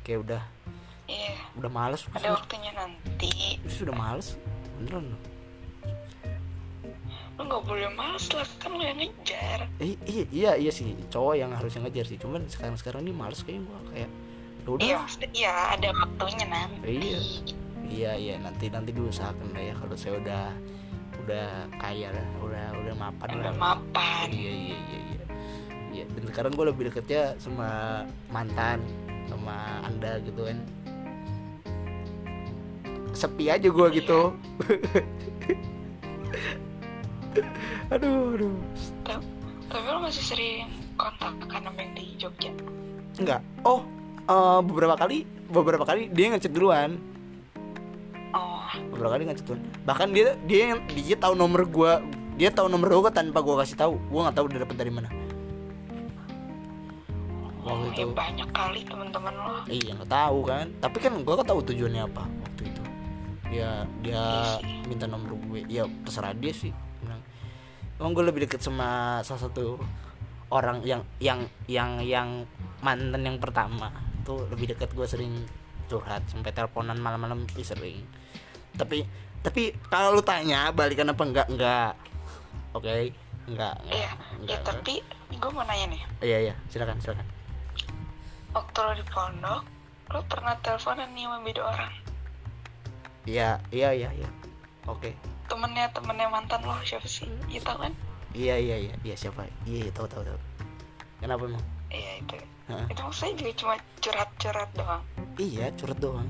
[0.00, 0.42] kayak udah
[1.08, 1.34] Iya.
[1.56, 3.56] udah males Ada waktunya nanti.
[3.64, 4.36] sudah males
[4.76, 5.20] beneran loh.
[7.34, 9.60] Lu nggak boleh males lah kan lu yang ngejar.
[9.78, 13.40] eh, iya iya iya sih cowok yang harusnya ngejar sih cuman sekarang sekarang ini males
[13.40, 14.10] kayak gue kayak
[14.58, 14.98] ya udah Iya
[15.32, 16.92] iya ada waktunya nanti.
[16.92, 17.20] Iya.
[17.88, 20.44] Iya iya nanti nanti diusahakan lah ya kalau saya udah
[21.18, 23.54] udah kaya lah udah udah mapan Udah lah.
[23.56, 24.26] mapan.
[24.28, 25.24] Iya iya iya iya.
[25.88, 27.68] Iya dan sekarang gue lebih deketnya sama
[28.28, 28.82] mantan
[29.24, 30.58] sama anda gitu kan.
[33.12, 34.34] Sepi aja gue gitu.
[37.94, 38.56] aduh aduh.
[39.04, 39.24] Tapi,
[39.68, 42.50] tapi lu masih sering kontak kan sama yang di Jogja.
[43.18, 43.40] Enggak.
[43.62, 43.82] Oh
[44.28, 47.00] eh, beberapa kali beberapa kali dia ngechat duluan.
[48.36, 48.60] Oh,
[48.92, 49.62] beberapa kali ngechat duluan.
[49.88, 52.04] Bahkan dia dia dia tahu nomor gua
[52.36, 53.94] dia tahu nomor gua tanpa gua kasih tahu.
[54.12, 55.08] Gua nggak tahu dia dapat dari mana.
[57.68, 58.00] Oh itu.
[58.00, 59.56] ya banyak kali teman-teman lo.
[59.68, 60.66] Iya nggak tahu kan.
[60.80, 62.24] Tapi kan gua kan tahu tujuannya apa.
[63.48, 63.70] Dia
[64.00, 64.24] dia
[64.84, 65.64] minta nomor gue.
[65.66, 66.72] Ya terserah dia sih.
[67.00, 67.22] Bilang,
[67.98, 69.80] Emang gue lebih deket sama salah satu
[70.48, 72.28] orang yang yang yang yang
[72.80, 73.92] mantan yang pertama
[74.24, 75.44] tuh lebih deket gue sering
[75.88, 78.00] curhat sampai teleponan malam-malam sih sering
[78.76, 79.04] tapi
[79.40, 81.92] tapi kalau lu tanya balikan apa enggak enggak
[82.72, 83.12] oke enggak
[83.48, 84.94] enggak, Iya, ya enggak, tapi
[85.32, 86.02] gue mau nanya nih.
[86.22, 87.24] iya iya silakan silakan
[88.48, 89.62] Waktu lo di pondok,
[90.08, 91.92] lo pernah teleponan nih sama beda orang?
[93.28, 94.30] Iya iya iya iya
[94.88, 95.12] oke
[95.48, 97.24] Temennya temennya mantan lo siapa sih?
[97.48, 97.92] Iya tau kan?
[98.36, 99.48] Iya iya iya iya siapa?
[99.64, 100.38] Iya iya tahu tahu tahu.
[101.24, 101.64] Kenapa emang?
[101.88, 102.36] Iya itu.
[102.68, 102.84] Hah?
[102.92, 103.74] Itu maksudnya juga cuma
[104.04, 105.02] curhat-curhat doang.
[105.40, 106.28] Iya curhat doang.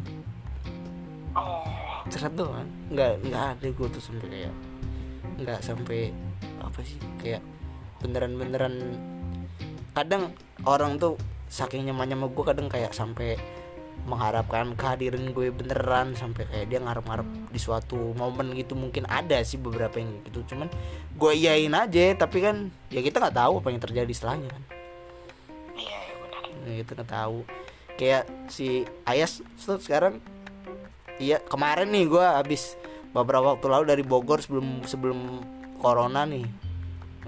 [1.35, 1.67] Oh,
[2.07, 2.71] Curhat doang.
[2.95, 4.55] Nggak nggak ada gue tuh sampai kayak
[5.39, 6.01] nggak sampai
[6.63, 7.43] apa sih kayak
[7.99, 8.75] beneran-beneran
[9.99, 10.31] kadang
[10.63, 11.19] orang tuh
[11.51, 13.35] saking nyamannya sama gue kadang kayak sampai
[14.09, 18.73] mengharapkan kehadiran gue beneran sampai kayak dia ngarep-ngarep di suatu momen gitu.
[18.73, 20.43] Mungkin ada sih beberapa yang gitu.
[20.49, 20.73] Cuman
[21.13, 24.63] gue iyain aja tapi kan ya kita nggak tahu apa yang terjadi setelahnya kan.
[25.77, 26.15] Iya iya.
[26.65, 27.39] Nah, gitu nggak tahu.
[28.01, 30.25] Kayak si Ayas sekarang
[31.21, 32.81] iya kemarin nih gue habis
[33.13, 35.45] beberapa waktu lalu dari Bogor sebelum sebelum
[35.77, 36.49] corona nih.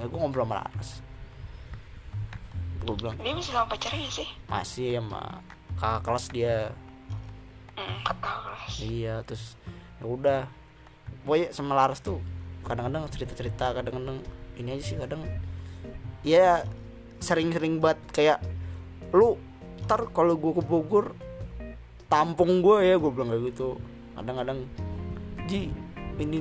[0.01, 1.05] Nah, gue ngobrol sama Laras.
[2.81, 4.29] Gue bilang Dia masih sama pacarnya sih?
[4.49, 5.45] masih sama
[5.81, 6.57] kakak kelas dia.
[8.05, 8.73] Kelas.
[8.85, 9.57] iya terus
[9.99, 10.43] ya udah.
[11.25, 12.21] Pokoknya sama Laras tuh
[12.61, 14.21] kadang-kadang cerita-cerita kadang-kadang
[14.61, 15.25] ini aja sih kadang
[16.21, 16.61] ya
[17.25, 18.39] sering-sering banget kayak
[19.17, 19.41] lu
[19.89, 21.17] ntar kalau gue ke Bogor
[22.13, 23.81] tampung gue ya gue bilang kayak gitu.
[24.13, 24.69] Kadang-kadang
[25.49, 25.73] ji
[26.21, 26.39] ini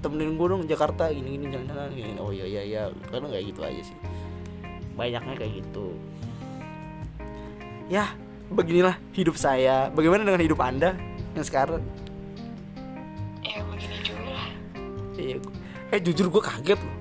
[0.00, 2.82] temenin gue dong Jakarta gini gini jalan-jalan gini oh iya iya iya.
[3.10, 3.96] Kadang kayak gitu aja sih.
[4.94, 5.98] Banyaknya kayak gitu.
[7.90, 8.14] Ya
[8.50, 9.88] beginilah hidup saya.
[9.94, 10.98] Bagaimana dengan hidup anda
[11.38, 11.82] yang sekarang?
[13.40, 14.48] Ya begini juga lah.
[15.14, 15.36] Iya,
[15.94, 16.96] eh jujur gue kaget loh.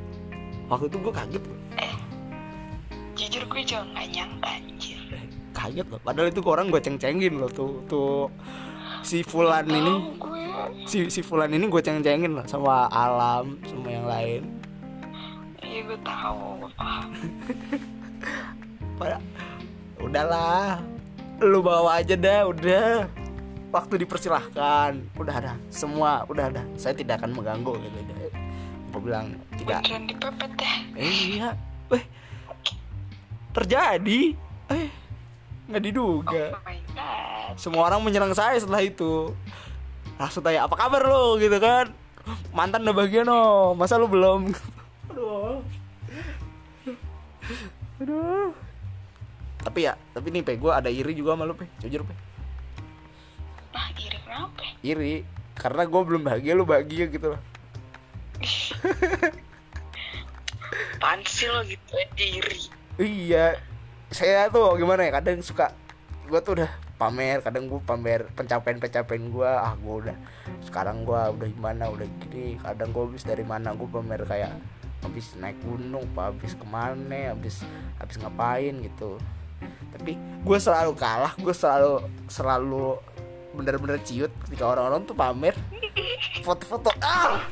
[0.70, 1.60] Waktu itu gue kaget loh.
[1.82, 1.95] eh
[3.18, 5.00] jujur gue juga nggak nyangka anjir.
[5.12, 6.00] Eh, kaget loh.
[6.06, 8.30] Padahal itu orang gue ceng-cengin loh tuh tuh
[9.02, 9.93] si Fulan ini.
[9.97, 10.41] Tahu gue
[10.86, 14.41] si si Fulan ini gue ceng-cengin loh sama alam sama yang lain.
[15.60, 17.10] iya gue tahu gue paham.
[19.00, 19.18] Pada
[20.00, 20.82] udahlah
[21.40, 23.08] lu bawa aja dah udah.
[23.70, 24.98] Waktu dipersilahkan.
[25.16, 27.98] Udah ada semua udah ada saya tidak akan mengganggu gitu.
[28.06, 28.20] Deh
[28.90, 29.86] gue bilang tidak.
[29.86, 30.74] Dipepet ya.
[30.98, 31.50] Eh, iya,
[31.88, 32.04] weh.
[33.54, 34.34] Terjadi,
[34.74, 34.90] eh
[35.70, 36.58] nggak diduga.
[36.58, 39.34] oh Semua orang menyerang saya setelah itu.
[40.18, 41.94] Langsung tanya apa kabar lo gitu kan?
[42.52, 44.52] Mantan udah bagian no, masa lu belum?
[45.10, 45.66] Aduh,
[47.98, 48.54] aduh.
[49.70, 52.17] Tapi ya, tapi nih pe, gue ada iri juga sama lu pe, jujur pe.
[53.70, 54.65] nah iri kenapa?
[54.82, 55.22] Iri,
[55.53, 57.41] karena gue belum bahagia, lu bahagia gitu loh.
[61.53, 62.59] Lo gitu aja iri
[62.97, 63.61] Iya,
[64.09, 65.70] saya tuh gimana ya kadang suka
[66.26, 70.17] gue tuh udah pamer, kadang gue pamer pencapaian-pencapaian gue, ah gue udah
[70.65, 74.57] sekarang gue udah gimana, udah gini, kadang gue habis dari mana gue pamer kayak
[75.05, 77.61] habis naik gunung, apa habis ke mana, habis
[78.01, 79.22] habis ngapain gitu.
[79.93, 82.97] Tapi gue selalu kalah, gue selalu selalu
[83.55, 85.55] bener-bener ciut ketika orang-orang tuh pamer
[86.45, 86.93] foto-foto.
[87.03, 87.43] Ah!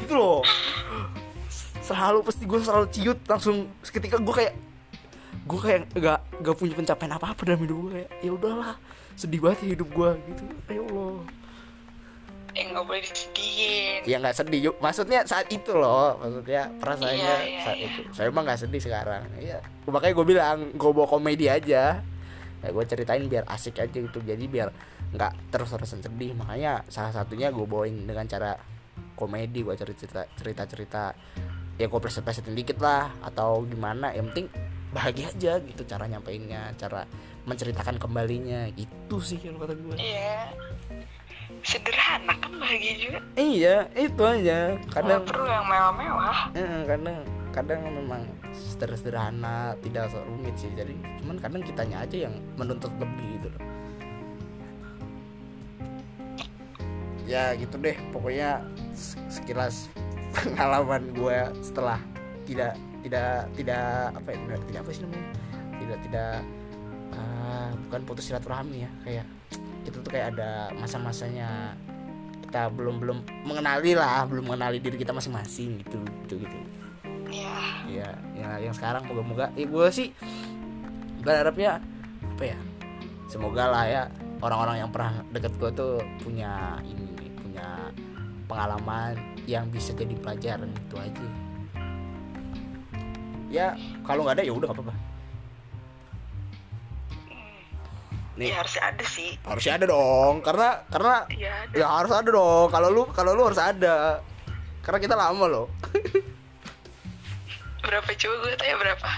[0.00, 0.42] Gitu loh.
[1.82, 4.54] Selalu pasti gue selalu ciut langsung seketika gue kayak
[5.42, 8.78] gue kayak gak gak punya pencapaian apa apa dalam hidup gue ya udahlah
[9.18, 10.42] sedih banget ya hidup gue gitu.
[10.70, 11.41] Ayo eh
[12.72, 14.60] nggak boleh disedihin ya nggak sedih.
[14.70, 16.18] Yuk maksudnya saat itu loh.
[16.18, 17.88] Maksudnya perasaannya Iya, iya, saat iya.
[17.88, 18.00] itu.
[18.12, 19.22] Saya emang nggak sedih sekarang.
[19.38, 19.58] Iya.
[19.86, 22.02] Makanya gue bilang gue bawa komedi aja.
[22.62, 24.18] Ya gue ceritain biar asik aja gitu.
[24.22, 24.68] Jadi biar
[25.12, 26.34] nggak terus terusan sedih.
[26.34, 28.58] Makanya salah satunya gue bawain dengan cara
[29.14, 29.62] komedi.
[29.62, 31.02] Gue cerita cerita cerita
[31.80, 33.12] ya gue preset presetin dikit lah.
[33.22, 34.10] Atau gimana.
[34.16, 34.46] Yang penting
[34.92, 36.74] bahagia aja gitu cara nyampeinnya.
[36.76, 37.06] Cara
[37.42, 38.70] menceritakan kembalinya.
[38.74, 40.50] Itu sih kalau kata gue iya
[41.62, 43.18] sederhana kan bahagia juga.
[43.38, 44.76] Iya itu aja.
[44.90, 46.38] Kadang nggak perlu yang mewah-mewah.
[46.58, 47.18] Eh, kadang
[47.54, 50.70] kadang memang seder- sederhana tidak rumit sih.
[50.74, 53.62] Jadi cuman kadang kitanya aja yang menuntut lebih gitu loh.
[57.24, 57.96] Ya gitu deh.
[58.10, 58.66] Pokoknya
[59.30, 59.86] sekilas
[60.36, 62.02] pengalaman gue setelah
[62.42, 62.74] tidak
[63.06, 65.28] tidak tidak apa ya tidak, tidak apa sih namanya?
[65.82, 66.34] Tidak tidak
[67.14, 69.26] ah, bukan putus silaturahmi ya kayak
[69.82, 71.74] kita tuh kayak ada masa-masanya.
[72.46, 73.18] Kita belum belum
[73.48, 76.58] mengenali lah belum mengenali diri kita masing-masing gitu gitu gitu.
[77.32, 80.12] Ya ya ya yang sekarang moga-moga ya gue sih
[81.24, 81.80] berharapnya
[82.36, 82.58] apa ya
[83.24, 84.02] semoga lah ya
[84.44, 87.88] orang-orang yang pernah deket gue tuh punya ini punya
[88.44, 89.16] pengalaman
[89.48, 91.26] yang bisa jadi pelajaran itu aja.
[93.48, 93.66] Ya
[94.04, 94.92] kalau nggak ada ya udah apa-apa
[98.32, 98.48] Nih.
[98.48, 99.36] ya harus ada sih.
[99.44, 101.74] Harusnya ada dong karena karena ya ada.
[101.76, 102.66] ya harus ada dong.
[102.72, 104.24] Kalau lu kalau lu harus ada.
[104.80, 105.66] Karena kita lama loh.
[107.84, 109.10] Berapa coba gue tanya berapa?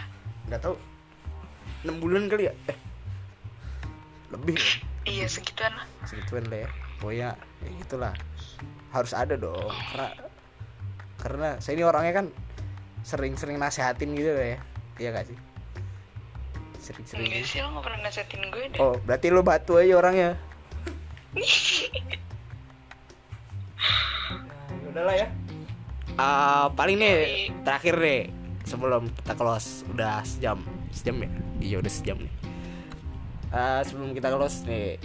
[0.50, 0.76] Nggak tahu.
[1.84, 2.54] Enam bulan kali ya?
[2.66, 2.78] Eh.
[4.32, 5.86] Lebih ya iya segituan lah.
[6.08, 6.66] Segituan ya
[6.98, 8.12] pokoknya ya gitulah.
[8.90, 9.70] Harus ada dong.
[9.92, 10.08] Karena
[11.22, 12.26] karena saya ini orangnya kan
[13.04, 14.58] sering-sering nasehatin gitu ya.
[14.98, 15.53] Iya gak sih
[16.84, 18.80] sering-sering enggak sih lo gak pernah nasehatin gue deh.
[18.80, 20.30] Oh berarti lu batu aja orangnya.
[24.74, 25.28] Ya udahlah ya.
[26.14, 28.22] Ah, paling nih terakhir deh
[28.62, 30.62] sebelum kita close udah sejam.
[30.94, 31.30] Sejam ya?
[31.58, 32.34] Iya udah sejam nih.
[33.50, 34.96] Ah, sebelum kita close nih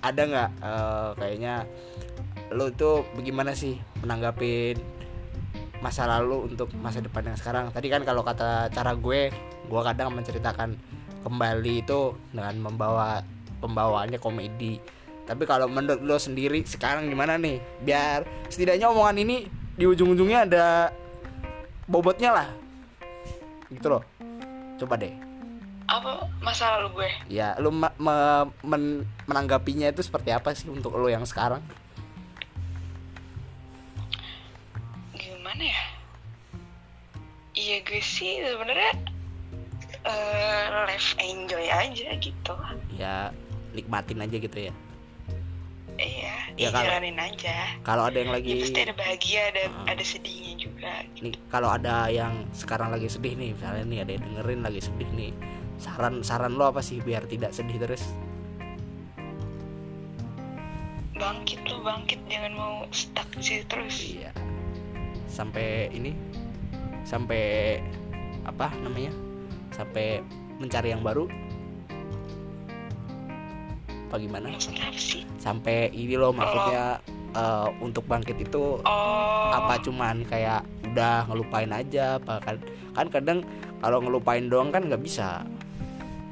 [0.00, 1.54] ada nggak eh, kayaknya
[2.56, 4.80] lo tuh bagaimana sih menanggapin
[5.80, 7.72] masa lalu untuk masa depan yang sekarang?
[7.72, 9.32] Tadi kan kalau kata cara gue
[9.70, 10.74] gue kadang menceritakan
[11.22, 13.22] kembali itu dengan membawa
[13.62, 14.82] pembawaannya komedi.
[15.30, 17.62] Tapi kalau menurut lo sendiri sekarang gimana nih?
[17.86, 19.46] Biar setidaknya omongan ini
[19.78, 20.90] di ujung-ujungnya ada
[21.86, 22.48] bobotnya lah.
[23.70, 24.02] Gitu loh.
[24.74, 25.14] Coba deh.
[25.86, 27.10] Apa masa lalu gue?
[27.30, 27.94] Ya lo me-
[28.66, 31.62] men- menanggapinya itu seperti apa sih untuk lo yang sekarang?
[35.14, 35.82] Gimana ya?
[37.54, 39.09] Iya gue sih sebenarnya
[40.02, 42.54] eh live enjoy aja gitu.
[42.94, 43.30] Ya
[43.72, 44.74] nikmatin aja gitu ya.
[46.00, 47.56] Iya Ya, kalau- aja.
[47.84, 49.84] kalau ada yang ya lagi pasti ada bahagia ada Hmm.
[49.84, 54.24] ada sedihnya juga nih kalau ada yang sekarang lagi sedih nih misalnya nih ada yang
[54.24, 55.32] dengerin lagi sedih nih
[55.76, 58.00] saran saran lo apa sih biar tidak sedih terus?
[61.12, 63.96] Bangkit lu bangkit jangan mau stuck situ terus.
[64.00, 64.32] Iya.
[65.28, 66.16] Sampai ini
[67.04, 67.76] sampai
[68.44, 69.12] apa namanya
[69.80, 70.20] sampai
[70.60, 71.24] mencari yang baru?
[74.12, 74.52] Apa gimana?
[75.40, 77.00] Sampai ini loh maksudnya
[77.32, 79.48] eh, untuk bangkit itu oh.
[79.54, 80.60] apa cuman kayak
[80.92, 82.20] udah ngelupain aja?
[82.20, 82.56] Apa kan
[82.92, 83.38] kan kadang
[83.80, 85.40] kalau ngelupain doang kan nggak bisa.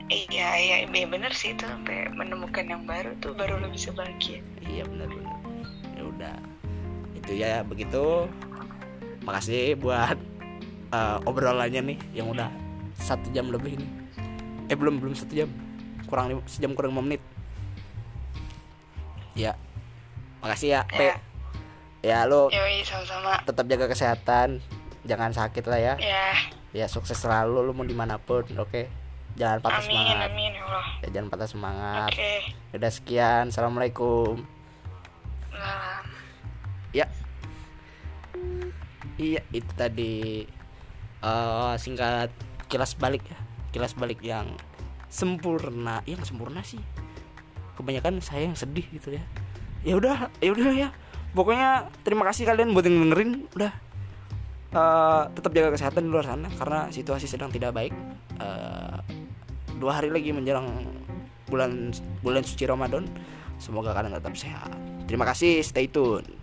[0.08, 4.40] Iya iya iya bener sih itu sampai menemukan yang baru tuh baru lo bisa bahagia
[4.64, 5.36] iya benar benar
[5.96, 6.36] ya udah.
[7.16, 8.28] Itu ya begitu.
[9.28, 10.16] Makasih buat
[10.92, 12.48] eh, obrolannya nih yang udah
[12.98, 13.90] satu jam lebih nih
[14.68, 15.48] eh belum belum satu jam.
[16.08, 17.22] Kurang lim- sejam kurang lima menit.
[19.32, 19.56] Ya.
[20.44, 21.16] Makasih ya ya.
[22.04, 23.40] Ya lo yoi sama-sama.
[23.42, 24.60] tetap jaga kesehatan.
[25.08, 25.94] Jangan sakit lah ya.
[25.98, 26.36] Ya.
[26.76, 28.92] Ya sukses selalu lu mau di mana pun oke?
[29.40, 30.28] Jangan patah amin semangat.
[30.28, 30.86] amin ya Allah.
[31.00, 32.10] Ya, jangan patah semangat.
[32.12, 32.32] Oke.
[32.76, 34.44] Udah sekian assalamualaikum.
[35.48, 36.04] Salam.
[36.92, 37.06] ya.
[39.16, 40.44] Iya itu tadi.
[41.18, 42.30] Eh singkat
[42.68, 43.38] kilas balik ya.
[43.72, 44.54] Kilas balik yang
[45.08, 46.04] sempurna.
[46.04, 46.80] Yang sempurna sih.
[47.74, 49.24] Kebanyakan saya yang sedih gitu ya.
[49.82, 50.88] Ya udah ya udah ya.
[51.32, 53.30] Pokoknya terima kasih kalian buat yang dengerin.
[53.56, 53.72] Udah.
[54.68, 57.96] Eh, tetap jaga kesehatan di luar sana karena situasi sedang tidak baik.
[58.38, 58.98] Eh,
[59.80, 60.84] dua hari lagi menjelang
[61.48, 61.90] bulan
[62.20, 63.08] bulan suci Ramadan.
[63.58, 64.70] Semoga kalian tetap sehat.
[65.08, 65.64] Terima kasih.
[65.64, 66.37] Stay tune